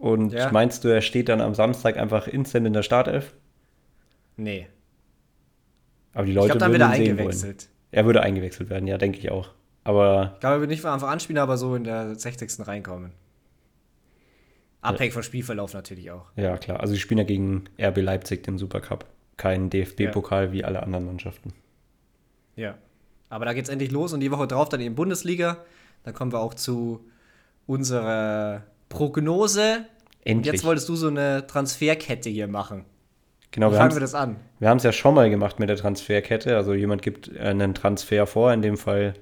[0.01, 0.51] und ja.
[0.51, 3.35] meinst du, er steht dann am Samstag einfach instant in der Startelf?
[4.37, 4.67] Nee.
[6.15, 7.63] Aber die Leute ich glaub, dann würden ihn sehen eingewechselt.
[7.65, 7.75] Wollen.
[7.93, 9.51] Er würde eingewechselt werden, ja, denke ich auch.
[9.85, 12.67] Aber ich glaube, er wird nicht von Anfang an spielen, aber so in der 60.
[12.67, 13.13] reinkommen.
[14.81, 15.15] Abhängig ja.
[15.15, 16.27] vom Spielverlauf natürlich auch.
[16.37, 16.81] Ja, klar.
[16.81, 19.05] Also, sie spielen ja gegen RB Leipzig den Supercup.
[19.37, 20.53] Kein DFB-Pokal ja.
[20.53, 21.53] wie alle anderen Mannschaften.
[22.57, 22.79] Ja.
[23.29, 25.59] Aber da geht es endlich los und die Woche drauf dann in Bundesliga.
[26.05, 27.05] Dann kommen wir auch zu
[27.67, 29.87] unserer Prognose.
[30.23, 30.37] Endlich.
[30.37, 32.85] Und jetzt wolltest du so eine Transferkette hier machen.
[33.53, 34.37] Genau, Wie fangen wir das an?
[34.59, 36.57] Wir haben es ja schon mal gemacht mit der Transferkette.
[36.57, 39.15] Also jemand gibt einen Transfer vor, in dem Fall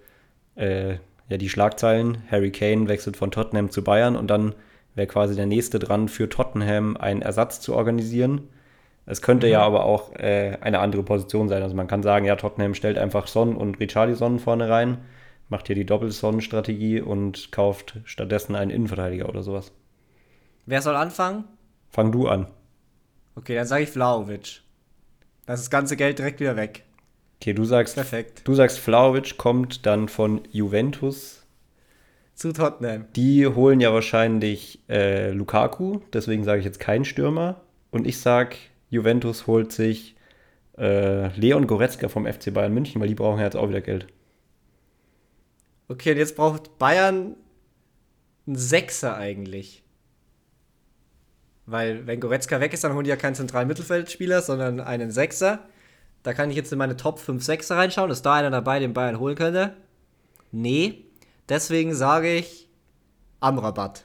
[0.57, 0.97] äh,
[1.29, 2.19] ja die Schlagzeilen.
[2.31, 4.55] Harry Kane wechselt von Tottenham zu Bayern und dann
[4.97, 8.49] wäre quasi der nächste dran, für Tottenham einen Ersatz zu organisieren.
[9.07, 9.53] Es könnte mhm.
[9.53, 11.63] ja aber auch äh, eine andere Position sein.
[11.63, 14.99] Also man kann sagen, ja, Tottenham stellt einfach Son und Richarlison vorne rein
[15.49, 19.73] macht hier die Doppelson-Strategie und kauft stattdessen einen Innenverteidiger oder sowas.
[20.67, 21.45] Wer soll anfangen?
[21.89, 22.47] Fang du an.
[23.35, 24.63] Okay, dann sage ich Vlaovic.
[25.47, 26.85] Das ist das ganze Geld direkt wieder weg.
[27.41, 28.43] Okay, du sagst, Perfekt.
[28.45, 31.47] du sagst, Vlaovic kommt dann von Juventus
[32.35, 33.07] zu Tottenham.
[33.17, 37.61] Die holen ja wahrscheinlich äh, Lukaku, deswegen sage ich jetzt kein Stürmer.
[37.91, 38.57] Und ich sage,
[38.91, 40.17] Juventus holt sich
[40.77, 44.07] äh, Leon Goretzka vom FC Bayern München, weil die brauchen ja jetzt auch wieder Geld.
[45.89, 47.35] Okay, und jetzt braucht Bayern
[48.47, 49.83] einen Sechser eigentlich.
[51.67, 55.61] Weil, wenn Goretzka weg ist, dann holen die ja keinen zentralen Mittelfeldspieler, sondern einen Sechser.
[56.23, 58.11] Da kann ich jetzt in meine Top 5 Sechser reinschauen.
[58.11, 59.75] Ist da einer dabei, den Bayern holen könnte?
[60.51, 61.05] Nee.
[61.49, 62.69] Deswegen sage ich
[63.41, 64.05] Amrabat.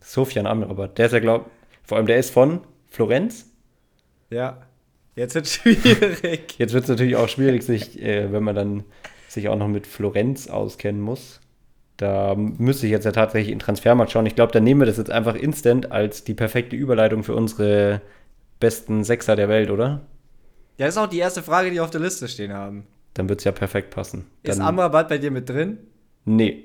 [0.00, 0.98] Sofian Amrabat.
[0.98, 1.50] Der ist ja, glaub
[1.82, 3.46] vor allem der ist von Florenz.
[4.30, 4.62] Ja.
[5.16, 6.54] Jetzt wird es schwierig.
[6.58, 8.84] Jetzt wird es natürlich auch schwierig, sich, äh, wenn man dann
[9.30, 11.40] sich auch noch mit Florenz auskennen muss.
[11.96, 14.26] Da müsste ich jetzt ja tatsächlich in Transfermarkt schauen.
[14.26, 18.00] Ich glaube, dann nehmen wir das jetzt einfach instant als die perfekte Überleitung für unsere
[18.58, 20.00] besten Sechser der Welt, oder?
[20.78, 22.86] Ja, das ist auch die erste Frage, die wir auf der Liste stehen haben.
[23.14, 24.26] Dann wird es ja perfekt passen.
[24.42, 25.78] Dann, ist Amrabat bei dir mit drin?
[26.24, 26.64] Nee.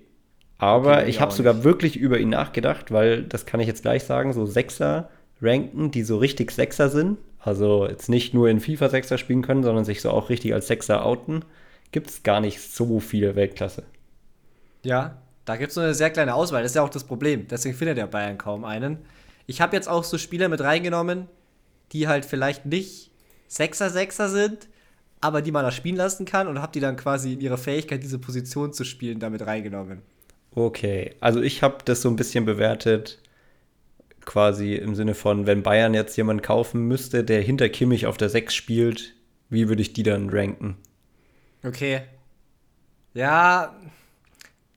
[0.58, 4.06] Aber okay, ich habe sogar wirklich über ihn nachgedacht, weil das kann ich jetzt gleich
[4.06, 5.10] sagen, so Sechser
[5.41, 7.17] ranken, die so richtig Sechser sind.
[7.39, 10.67] Also jetzt nicht nur in FIFA Sechser spielen können, sondern sich so auch richtig als
[10.67, 11.43] Sechser outen
[11.91, 13.84] gibt es gar nicht so viele Weltklasse.
[14.84, 16.63] Ja, da gibt es nur eine sehr kleine Auswahl.
[16.63, 17.48] Das ist ja auch das Problem.
[17.48, 19.00] Deswegen findet der Bayern kaum einen.
[19.48, 21.28] Ich habe jetzt auch so Spieler mit reingenommen,
[21.91, 23.12] die halt vielleicht nicht
[23.48, 24.67] Sechser, Sechser sind,
[25.21, 28.04] aber die man da spielen lassen kann und habe die dann quasi in ihrer Fähigkeit,
[28.04, 30.02] diese Position zu spielen, damit reingenommen.
[30.52, 33.19] Okay, also ich habe das so ein bisschen bewertet,
[34.24, 38.30] quasi im Sinne von, wenn Bayern jetzt jemanden kaufen müsste, der hinter Kimmich auf der
[38.30, 39.13] 6 spielt,
[39.50, 40.78] wie würde ich die dann ranken?
[41.65, 42.01] Okay.
[43.13, 43.75] Ja,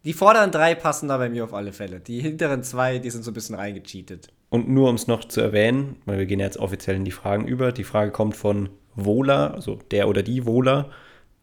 [0.05, 2.01] die vorderen drei passen da bei mir auf alle Fälle.
[2.01, 4.29] Die hinteren zwei, die sind so ein bisschen reingecheatet.
[4.49, 7.47] Und nur um es noch zu erwähnen, weil wir gehen jetzt offiziell in die Fragen
[7.47, 7.73] über.
[7.73, 10.91] Die Frage kommt von Wola, also der oder die Wola,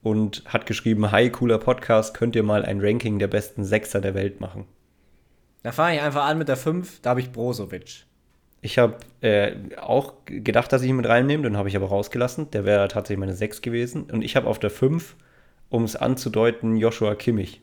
[0.02, 4.16] und hat geschrieben: Hi, cooler Podcast, könnt ihr mal ein Ranking der besten Sechser der
[4.16, 4.66] Welt machen?
[5.62, 8.06] Da fange ich einfach an mit der 5, da habe ich Brozovic.
[8.62, 12.50] Ich habe äh, auch gedacht, dass ich ihn mit reinnehme, den habe ich aber rausgelassen.
[12.50, 14.10] Der wäre tatsächlich meine 6 gewesen.
[14.12, 15.16] Und ich habe auf der 5,
[15.70, 17.62] um es anzudeuten, Joshua Kimmich.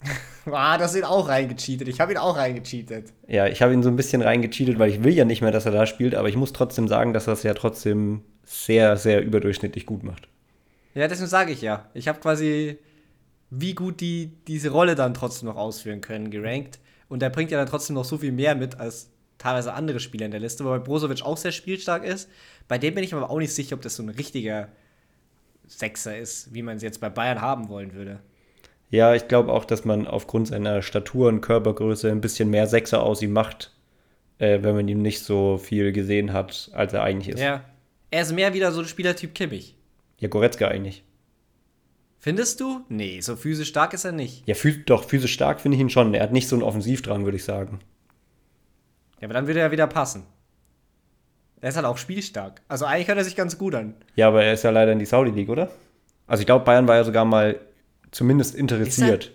[0.50, 1.88] Ah, das ist auch reingecheatet.
[1.88, 3.12] Ich habe ihn auch reingecheatet.
[3.26, 5.66] Ja, ich habe ihn so ein bisschen reingecheatet, weil ich will ja nicht mehr, dass
[5.66, 9.22] er da spielt, aber ich muss trotzdem sagen, dass er es ja trotzdem sehr, sehr
[9.22, 10.26] überdurchschnittlich gut macht.
[10.94, 11.90] Ja, deswegen sage ich ja.
[11.92, 12.78] Ich habe quasi,
[13.50, 16.78] wie gut die diese Rolle dann trotzdem noch ausführen können, gerankt.
[17.08, 20.26] Und der bringt ja dann trotzdem noch so viel mehr mit als teilweise andere Spieler
[20.26, 22.28] in der Liste, wobei Brozovic auch sehr spielstark ist.
[22.66, 24.68] Bei dem bin ich aber auch nicht sicher, ob das so ein richtiger
[25.68, 28.20] Sechser ist, wie man es jetzt bei Bayern haben wollen würde.
[28.90, 33.02] Ja, ich glaube auch, dass man aufgrund seiner Statur und Körpergröße ein bisschen mehr Sechser
[33.02, 33.74] aus ihm macht,
[34.38, 37.40] äh, wenn man ihm nicht so viel gesehen hat, als er eigentlich ist.
[37.40, 37.64] Ja.
[38.10, 39.76] Er ist mehr wieder so ein Spielertyp Kimmich.
[40.18, 41.04] Ja, Goretzka eigentlich.
[42.18, 42.80] Findest du?
[42.88, 44.42] Nee, so physisch stark ist er nicht.
[44.48, 46.14] Ja, phys doch, physisch stark finde ich ihn schon.
[46.14, 47.80] Er hat nicht so einen Offensivdrang, würde ich sagen.
[49.20, 50.24] Ja, aber dann würde er wieder passen.
[51.60, 52.62] Er ist halt auch spielstark.
[52.68, 53.94] Also eigentlich hört er sich ganz gut an.
[54.14, 55.70] Ja, aber er ist ja leider in die Saudi League, oder?
[56.26, 57.58] Also ich glaube, Bayern war ja sogar mal
[58.10, 59.32] zumindest interessiert.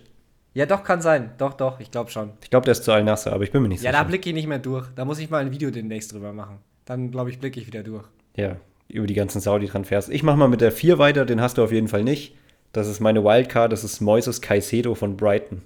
[0.54, 1.32] Ja, doch, kann sein.
[1.38, 2.30] Doch, doch, ich glaube schon.
[2.42, 4.02] Ich glaube, der ist zu Al-Nasser, aber ich bin mir nicht Ja, sicher.
[4.02, 4.86] da blicke ich nicht mehr durch.
[4.94, 6.58] Da muss ich mal ein Video demnächst drüber machen.
[6.84, 8.04] Dann, glaube ich, blicke ich wieder durch.
[8.36, 8.56] Ja,
[8.88, 10.08] über die ganzen Saudi-Transfers.
[10.10, 12.36] Ich mache mal mit der 4 weiter, den hast du auf jeden Fall nicht.
[12.72, 15.62] Das ist meine Wildcard, das ist Moises Caicedo von Brighton.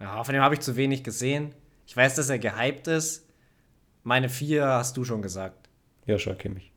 [0.00, 1.54] Ja, von dem habe ich zu wenig gesehen.
[1.86, 3.25] Ich weiß, dass er gehypt ist.
[4.06, 5.68] Meine vier hast du schon gesagt.
[6.06, 6.70] Joshua Kimmich.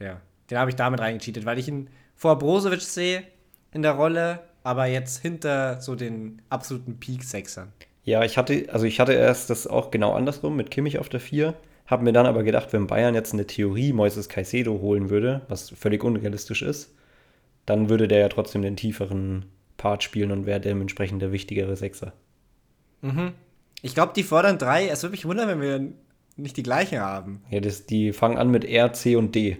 [0.00, 0.20] Ja.
[0.50, 3.22] Den habe ich damit reingecheatet, weil ich ihn vor Brozovic sehe
[3.70, 7.72] in der Rolle, aber jetzt hinter so den absoluten Peak-Sechsern.
[8.02, 11.20] Ja, ich hatte, also ich hatte erst das auch genau andersrum mit Kimmich auf der
[11.20, 11.54] 4.
[11.86, 15.70] Habe mir dann aber gedacht, wenn Bayern jetzt eine Theorie Moises Caicedo holen würde, was
[15.70, 16.92] völlig unrealistisch ist,
[17.64, 22.12] dann würde der ja trotzdem den tieferen Part spielen und wäre dementsprechend der wichtigere Sechser.
[23.82, 25.92] Ich glaube, die vorderen drei, es würde mich wundern, wenn wir
[26.36, 27.42] nicht die gleichen haben.
[27.50, 29.58] Ja, das, die fangen an mit R, C und D.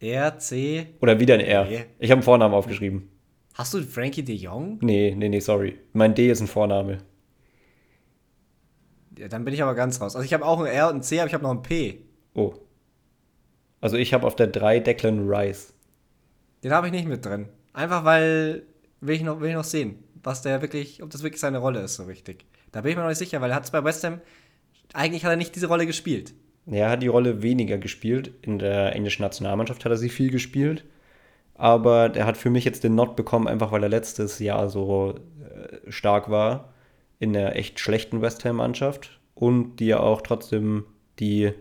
[0.00, 0.86] R, C.
[1.00, 1.64] Oder wieder ein R.
[1.64, 1.84] Nee.
[1.98, 3.08] Ich habe einen Vornamen aufgeschrieben.
[3.54, 4.78] Hast du Frankie de Jong?
[4.80, 5.78] Nee, nee, nee, sorry.
[5.92, 6.98] Mein D ist ein Vorname.
[9.16, 10.16] Ja, dann bin ich aber ganz raus.
[10.16, 12.02] Also ich habe auch ein R und ein C, aber ich habe noch ein P.
[12.34, 12.54] Oh.
[13.80, 15.72] Also ich habe auf der 3 Declan Rice.
[16.64, 17.48] Den habe ich nicht mit drin.
[17.72, 18.64] Einfach weil
[19.00, 21.80] will ich noch, will ich noch sehen, was der wirklich, ob das wirklich seine Rolle
[21.80, 22.46] ist, so richtig.
[22.72, 24.20] Da bin ich mir noch nicht sicher, weil er hat es bei West Ham,
[24.92, 26.34] eigentlich hat er nicht diese Rolle gespielt.
[26.66, 28.32] Er hat die Rolle weniger gespielt.
[28.42, 30.84] In der englischen Nationalmannschaft hat er sie viel gespielt.
[31.54, 35.14] Aber der hat für mich jetzt den Not bekommen, einfach weil er letztes Jahr so
[35.40, 36.72] äh, stark war
[37.20, 40.84] in der echt schlechten West Ham-Mannschaft und die ja auch trotzdem
[41.20, 41.52] die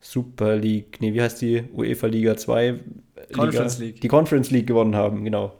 [0.00, 1.64] Super League, nee, wie heißt die?
[1.72, 2.78] UEFA Liga 2?
[3.32, 4.00] Conference Liga, League.
[4.02, 5.58] Die Conference League gewonnen haben, genau.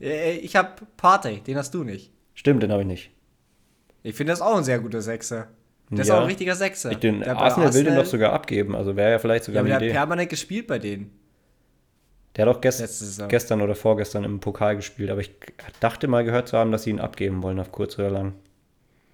[0.00, 2.10] Äh, Ich habe Partey, den hast du nicht.
[2.34, 3.10] Stimmt, den habe ich nicht.
[4.04, 5.48] Ich finde das auch ein sehr guter Sechser.
[5.90, 6.16] Der ist Ja.
[6.18, 6.92] auch ein richtiger Sechser.
[6.92, 9.46] Ich, den Der bei Arsenal will den doch sogar abgeben, also wäre ja vielleicht Ja,
[9.46, 9.92] sogar aber eine der hat Idee.
[9.94, 11.10] permanent gespielt bei denen.
[12.36, 15.30] Der hat auch gest gestern oder vorgestern im Pokal gespielt, aber ich
[15.80, 18.34] dachte mal gehört zu haben, dass sie ihn abgeben wollen auf kurz oder lang.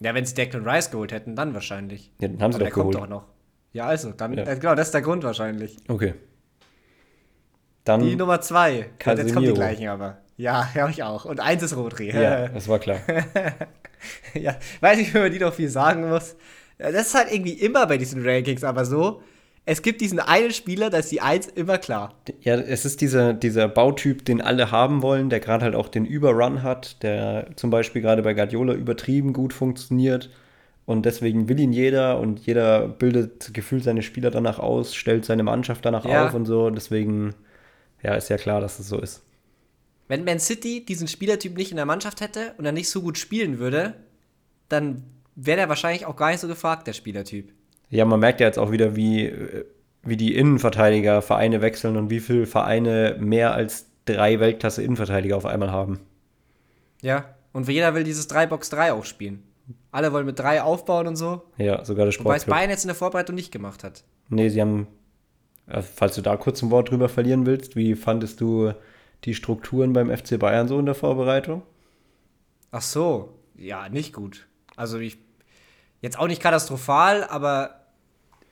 [0.01, 2.11] Ja, wenn sie Declan Rice geholt hätten, dann wahrscheinlich.
[2.21, 3.05] Ja, den haben sie Aber doch der kommt geholt.
[3.05, 3.25] doch noch.
[3.73, 4.45] Ja, also, dann, Ja.
[4.45, 5.77] äh, genau, das ist der Grund wahrscheinlich.
[5.89, 6.15] Okay.
[7.85, 8.71] Dann, Die Nummer zwei.
[8.73, 9.55] Ja, jetzt kommen die Casemiro.
[9.55, 10.19] gleichen aber.
[10.37, 11.25] Ja, habe ich auch.
[11.27, 12.11] Und eins ist Rodri.
[12.13, 12.99] ja, das war klar.
[14.35, 16.37] ja, weiß nicht, wenn man die noch viel sagen muss.
[16.79, 19.23] Das ist halt irgendwie immer bei diesen Rankings, aber so.
[19.67, 22.15] Es gibt diesen einen Spieler, da ist die Eins immer klar.
[22.41, 26.07] Ja, es ist dieser, dieser Bautyp, den alle haben wollen, der gerade halt auch den
[26.07, 30.31] Überrun hat, der zum Beispiel gerade bei Guardiola übertrieben gut funktioniert.
[30.87, 35.43] Und deswegen will ihn jeder und jeder bildet gefühlt seine Spieler danach aus, stellt seine
[35.45, 36.27] Mannschaft danach Ja.
[36.27, 36.71] auf und so.
[36.71, 37.35] Deswegen,
[38.03, 39.23] ja, ist ja klar, dass es so ist.
[40.11, 43.17] Wenn Man City diesen Spielertyp nicht in der Mannschaft hätte und er nicht so gut
[43.17, 43.95] spielen würde,
[44.69, 45.05] dann
[45.37, 47.53] wäre der wahrscheinlich auch gar nicht so gefragt, der Spielertyp.
[47.91, 49.33] Ja, man merkt ja jetzt auch wieder, wie,
[50.03, 55.71] wie die Innenverteidiger Vereine wechseln und wie viele Vereine mehr als drei Weltklasse-Innenverteidiger auf einmal
[55.71, 56.01] haben.
[57.03, 57.37] Ja.
[57.53, 59.45] Und jeder will dieses 3-Box-3 auch spielen.
[59.93, 61.43] Alle wollen mit drei aufbauen und so.
[61.57, 62.47] Ja, sogar der Wobei es.
[62.47, 64.03] Bayern jetzt in der Vorbereitung nicht gemacht hat.
[64.29, 64.89] Nee, sie haben,
[65.69, 68.73] äh, falls du da kurz ein Wort drüber verlieren willst, wie fandest du
[69.25, 71.63] die Strukturen beim FC Bayern so in der Vorbereitung?
[72.71, 74.47] Ach so, ja, nicht gut.
[74.77, 75.19] Also ich
[76.01, 77.87] jetzt auch nicht katastrophal, aber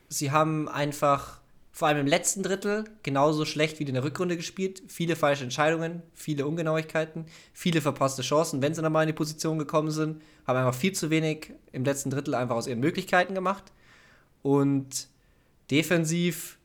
[0.07, 1.39] sie haben einfach
[1.71, 4.81] vor allem im letzten Drittel genauso schlecht wie in der Rückrunde gespielt.
[4.87, 9.91] Viele falsche Entscheidungen, viele Ungenauigkeiten, viele verpasste Chancen, wenn sie nochmal in die Position gekommen
[9.91, 10.21] sind.
[10.45, 13.71] Haben einfach viel zu wenig im letzten Drittel einfach aus ihren Möglichkeiten gemacht.
[14.41, 15.07] Und
[15.71, 16.57] defensiv,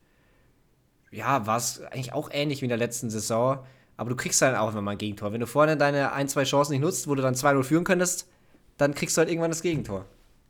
[1.11, 3.65] ja, war es eigentlich auch ähnlich wie in der letzten Saison.
[3.97, 5.33] Aber du kriegst dann auch immer mal ein Gegentor.
[5.33, 8.29] Wenn du vorne deine ein, zwei Chancen nicht nutzt, wo du dann 2-0 führen könntest,
[8.77, 10.07] dann kriegst du halt irgendwann das Gegentor.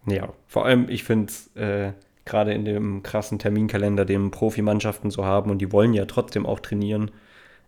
[0.07, 1.92] Ja, vor allem, ich finde es äh,
[2.24, 6.61] gerade in dem krassen Terminkalender, den Profimannschaften so haben und die wollen ja trotzdem auch
[6.61, 7.11] trainieren,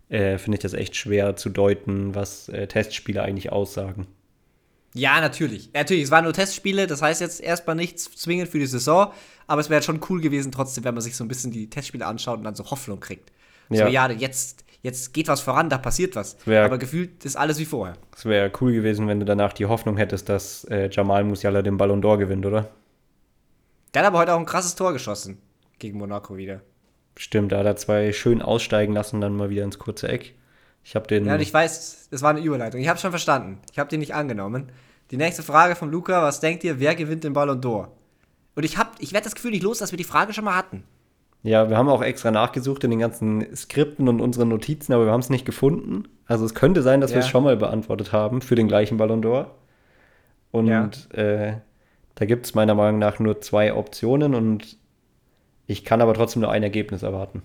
[0.08, 4.06] äh, finde ich das echt schwer zu deuten, was äh, Testspiele eigentlich aussagen.
[4.94, 5.70] Ja, natürlich.
[5.74, 9.12] Natürlich, es waren nur Testspiele, das heißt jetzt erstmal nichts zwingend für die Saison,
[9.46, 12.06] aber es wäre schon cool gewesen trotzdem, wenn man sich so ein bisschen die Testspiele
[12.06, 13.30] anschaut und dann so Hoffnung kriegt.
[13.68, 13.88] So, Ja.
[13.88, 16.36] ja, jetzt, jetzt geht was voran, da passiert was.
[16.46, 17.96] Wär- aber gefühlt ist alles wie vorher.
[18.16, 21.76] Es wäre cool gewesen, wenn du danach die Hoffnung hättest, dass äh, Jamal Musiala den
[21.76, 22.68] Ballon d'Or gewinnt, oder?
[23.94, 25.38] Der hat aber heute auch ein krasses Tor geschossen
[25.78, 26.60] gegen Monaco wieder.
[27.18, 30.34] Stimmt, da hat er zwei schön aussteigen lassen, dann mal wieder ins kurze Eck.
[30.84, 31.24] Ich habe den.
[31.26, 32.80] Ja, ich weiß, das war eine Überleitung.
[32.80, 33.58] Ich habe schon verstanden.
[33.72, 34.70] Ich habe die nicht angenommen.
[35.10, 37.88] Die nächste Frage von Luca, was denkt ihr, wer gewinnt den Ballon d'Or?
[38.54, 40.56] Und ich hab, ich werde das Gefühl nicht los, dass wir die Frage schon mal
[40.56, 40.84] hatten.
[41.42, 45.12] Ja, wir haben auch extra nachgesucht in den ganzen Skripten und unseren Notizen, aber wir
[45.12, 46.08] haben es nicht gefunden.
[46.26, 47.24] Also es könnte sein, dass wir Ja.
[47.24, 49.46] es schon mal beantwortet haben für den gleichen Ballon d'Or.
[50.50, 50.90] Und Ja.
[51.12, 51.58] äh,
[52.16, 54.76] da gibt es meiner Meinung nach nur zwei Optionen und
[55.66, 57.42] ich kann aber trotzdem nur ein Ergebnis erwarten.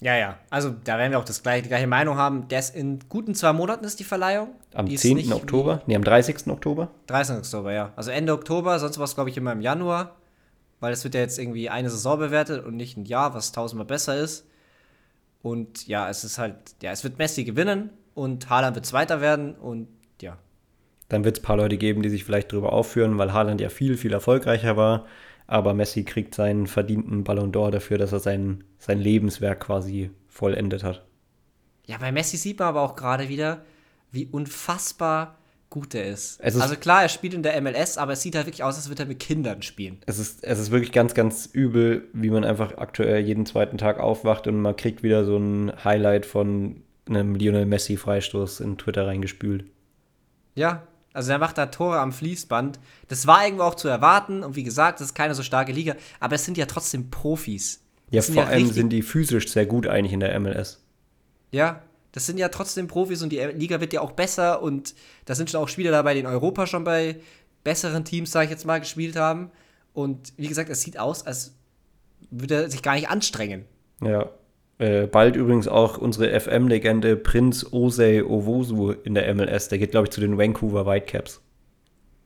[0.00, 0.36] Ja, ja.
[0.50, 2.46] Also da werden wir auch das gleiche, die gleiche Meinung haben.
[2.50, 4.48] Ist in guten zwei Monaten ist die Verleihung.
[4.74, 5.16] Am Die ist 10.
[5.16, 6.50] nicht Oktober, nee, am 30.
[6.50, 6.88] Oktober.
[7.02, 7.36] wie- 30.
[7.38, 7.92] Oktober, ja.
[7.96, 10.16] Also Ende Oktober, sonst war es, glaube ich, immer im Januar.
[10.84, 13.86] Weil es wird ja jetzt irgendwie eine Saison bewertet und nicht ein Jahr, was tausendmal
[13.86, 14.46] besser ist.
[15.40, 19.54] Und ja, es ist halt, ja, es wird Messi gewinnen und Haaland wird Zweiter werden
[19.54, 19.88] und
[20.20, 20.36] ja.
[21.08, 23.70] Dann wird es ein paar Leute geben, die sich vielleicht darüber aufführen, weil Haaland ja
[23.70, 25.06] viel, viel erfolgreicher war.
[25.46, 30.84] Aber Messi kriegt seinen verdienten Ballon d'Or dafür, dass er sein, sein Lebenswerk quasi vollendet
[30.84, 31.06] hat.
[31.86, 33.64] Ja, bei Messi sieht man aber auch gerade wieder,
[34.10, 35.38] wie unfassbar
[35.74, 36.40] gut er ist.
[36.40, 38.88] Ist- Also klar, er spielt in der MLS, aber es sieht halt wirklich aus, als
[38.88, 39.98] würde er mit Kindern spielen.
[40.06, 43.98] Es ist, es ist wirklich ganz, ganz übel, wie man einfach aktuell jeden zweiten Tag
[43.98, 49.64] aufwacht und man kriegt wieder so ein Highlight von einem Lionel Messi-Freistoß in Twitter reingespült.
[50.54, 52.78] Ja, also er macht da Tore am Fließband.
[53.08, 55.96] Das war irgendwo auch zu erwarten und wie gesagt, das ist keine so starke Liga,
[56.20, 57.82] aber es sind ja trotzdem Profis.
[58.10, 60.80] Ja, vor ja allem sind die physisch sehr gut eigentlich in der MLS.
[61.50, 61.82] Ja,
[62.14, 65.50] das sind ja trotzdem Profis und die Liga wird ja auch besser und da sind
[65.50, 67.16] schon auch Spieler dabei, die in Europa schon bei
[67.64, 69.50] besseren Teams, sage ich jetzt mal, gespielt haben.
[69.94, 71.56] Und wie gesagt, es sieht aus, als
[72.30, 73.64] würde er sich gar nicht anstrengen.
[74.00, 74.30] Ja.
[74.78, 79.66] Äh, bald übrigens auch unsere FM-Legende Prinz Osei Owosu in der MLS.
[79.68, 81.40] Der geht, glaube ich, zu den Vancouver Whitecaps.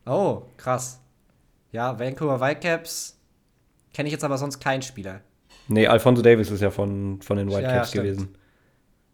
[0.05, 1.01] Oh, krass.
[1.73, 3.19] Ja, Vancouver Whitecaps
[3.95, 5.23] kenne ich jetzt aber sonst keinen Spieler.
[5.69, 8.05] Nee, Alfonso Davis ist ja von, von den Ja, ja, Whitecaps stimmt.
[8.05, 8.38] gewesen.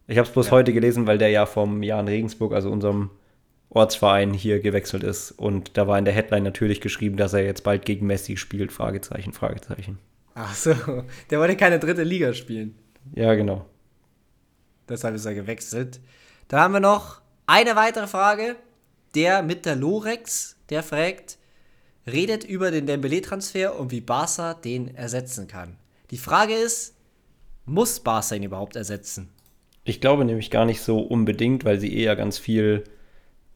[0.06, 0.52] Ich habe es bloß Ja.
[0.52, 3.10] heute gelesen, weil der ja vom Jan Regensburg, also unserem
[3.70, 5.32] Ortsverein, hier gewechselt ist.
[5.32, 8.72] Und da war in der Headline natürlich geschrieben, dass er jetzt bald gegen Messi spielt.
[8.72, 9.98] Fragezeichen, Fragezeichen.
[10.34, 10.74] Ach so,
[11.30, 12.76] der wollte keine dritte Liga spielen.
[13.14, 13.66] Ja, genau.
[14.88, 16.00] Deshalb ist er gewechselt.
[16.48, 18.56] Dann haben wir noch eine weitere Frage.
[19.14, 21.38] Der mit der Lorex, der fragt,
[22.06, 25.76] redet über den Dembele-Transfer und wie Barca den ersetzen kann.
[26.10, 26.96] Die Frage ist,
[27.64, 29.30] muss Barca ihn überhaupt ersetzen?
[29.84, 32.84] Ich glaube nämlich gar nicht so unbedingt, weil sie eher ganz viel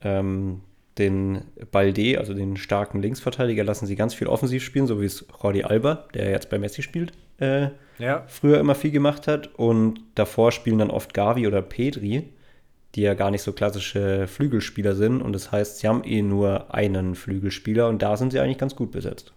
[0.02, 0.60] ähm,
[0.98, 5.24] den Balde, also den starken Linksverteidiger, lassen sie ganz viel offensiv spielen, so wie es
[5.42, 8.24] Jordi Alba, der jetzt bei Messi spielt, äh, Ja.
[8.26, 9.48] früher immer viel gemacht hat.
[9.56, 12.24] Und davor spielen dann oft Gavi oder Pedri,
[12.94, 15.22] die ja gar nicht so klassische Flügelspieler sind.
[15.22, 18.76] Und das heißt, sie haben eh nur einen Flügelspieler und da sind sie eigentlich ganz
[18.76, 19.32] gut besetzt.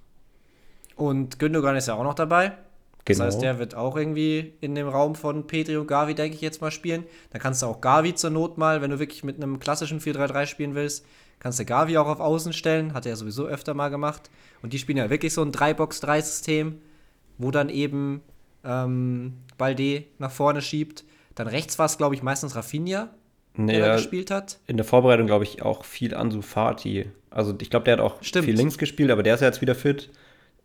[0.96, 2.54] Und Gündogan ist ja auch noch dabei.
[3.06, 3.26] Das Genau.
[3.28, 6.62] heißt, der wird auch irgendwie in dem Raum von Petri und Gavi, denke ich, jetzt
[6.62, 7.04] mal spielen.
[7.32, 10.46] Da kannst du auch Gavi zur Not mal, wenn du wirklich mit einem klassischen 4-3-3
[10.46, 11.06] spielen willst,
[11.40, 12.94] kannst du Gavi auch auf Außen stellen.
[12.94, 14.30] Hat er ja sowieso öfter mal gemacht.
[14.62, 16.80] Und die spielen ja wirklich so ein 3-Box-3-System,
[17.38, 18.22] wo dann eben
[18.64, 21.04] ähm, Balde nach vorne schiebt.
[21.36, 23.10] Dann rechts war es, glaube ich, meistens Rafinha,
[23.58, 24.60] der da Naja, gespielt hat.
[24.68, 27.10] in der Vorbereitung, glaube ich, auch viel Ansu Fati.
[27.32, 28.46] Also ich glaube, der hat auch Stimmt.
[28.46, 30.10] viel links gespielt, aber der ist ja jetzt wieder fit.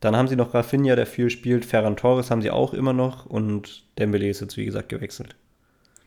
[0.00, 1.64] Dann haben sie noch Rafinha, der viel spielt.
[1.64, 3.26] Ferran Torres haben sie auch immer noch.
[3.26, 5.36] Und Dembele ist jetzt, wie gesagt, gewechselt.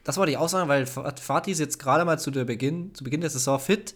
[0.04, 3.22] Das wollte ich auch sagen, weil Fatih ist jetzt gerade mal zu, Beginn, zu Beginn
[3.22, 3.96] der Saison fit.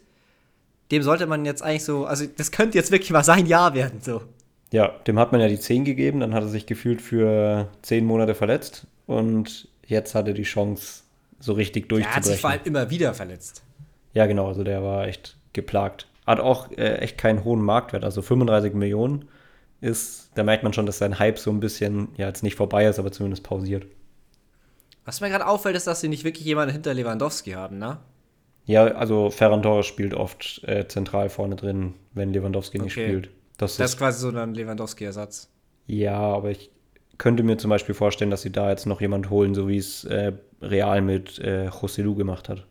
[0.92, 4.02] dem sollte man jetzt eigentlich so, also das könnte jetzt wirklich mal sein Jahr werden,
[4.02, 4.22] so.
[4.72, 8.06] Ja, dem hat man ja die 10 gegeben, dann hat er sich gefühlt für 10
[8.06, 11.04] Monate verletzt und jetzt hat er die Chance,
[11.40, 12.14] so richtig durchzubrechen.
[12.14, 13.64] Er hat sich vor allem immer wieder verletzt.
[14.14, 16.08] Ja, genau, also der war echt geplagt.
[16.26, 19.26] Hat auch äh, echt keinen hohen Marktwert, also 35 Millionen
[19.84, 22.86] ist, da merkt man schon, dass sein Hype so ein bisschen, ja, jetzt nicht vorbei
[22.86, 23.86] ist, aber zumindest pausiert.
[25.06, 28.00] Was mir gerade auffällt, ist, dass sie nicht wirklich jemanden hinter Lewandowski haben, ne?
[28.66, 32.84] Ja, also Ferran Torres spielt oft äh, zentral vorne drin, wenn Lewandowski okay.
[32.86, 33.30] nicht spielt.
[33.58, 35.50] Das, das ist quasi so ein Lewandowski-Ersatz.
[35.86, 36.72] Ja, aber ich
[37.18, 40.06] könnte mir zum Beispiel vorstellen, dass sie da jetzt noch jemand holen, so wie es
[40.06, 40.32] äh,
[40.62, 42.66] Real mit äh, José gemacht hat.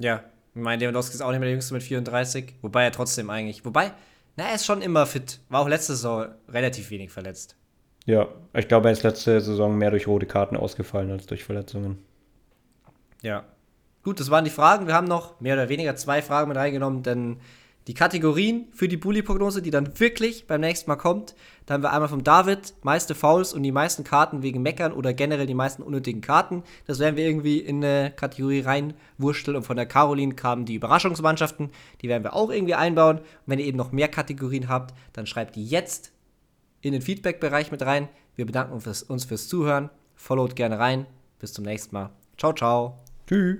[0.00, 0.24] Ja,
[0.54, 3.64] ich meine, Lewandowski ist auch nicht mehr der Jüngste mit 34, wobei er trotzdem eigentlich,
[3.64, 3.92] wobei,
[4.36, 5.40] na, er ist schon immer fit.
[5.48, 7.56] War auch letzte Saison relativ wenig verletzt.
[8.04, 11.98] Ja, ich glaube, er ist letzte Saison mehr durch rote Karten ausgefallen als durch Verletzungen.
[13.22, 13.44] Ja.
[14.02, 14.86] Gut, das waren die Fragen.
[14.86, 17.38] Wir haben noch mehr oder weniger zwei Fragen mit reingenommen, denn
[17.86, 21.36] die Kategorien für die Bully-Prognose, die dann wirklich beim nächsten Mal kommt.
[21.66, 25.14] Da haben wir einmal vom David meiste Fouls und die meisten Karten wegen Meckern oder
[25.14, 26.64] generell die meisten unnötigen Karten.
[26.86, 29.56] Das werden wir irgendwie in eine Kategorie reinwursteln.
[29.56, 31.70] Und von der Caroline kamen die Überraschungsmannschaften.
[32.02, 33.18] Die werden wir auch irgendwie einbauen.
[33.18, 36.12] Und wenn ihr eben noch mehr Kategorien habt, dann schreibt die jetzt
[36.80, 38.08] in den Feedback-Bereich mit rein.
[38.34, 39.90] Wir bedanken uns fürs, uns fürs Zuhören.
[40.16, 41.06] Followt gerne rein.
[41.38, 42.10] Bis zum nächsten Mal.
[42.36, 42.98] Ciao, ciao.
[43.28, 43.54] Tschüss.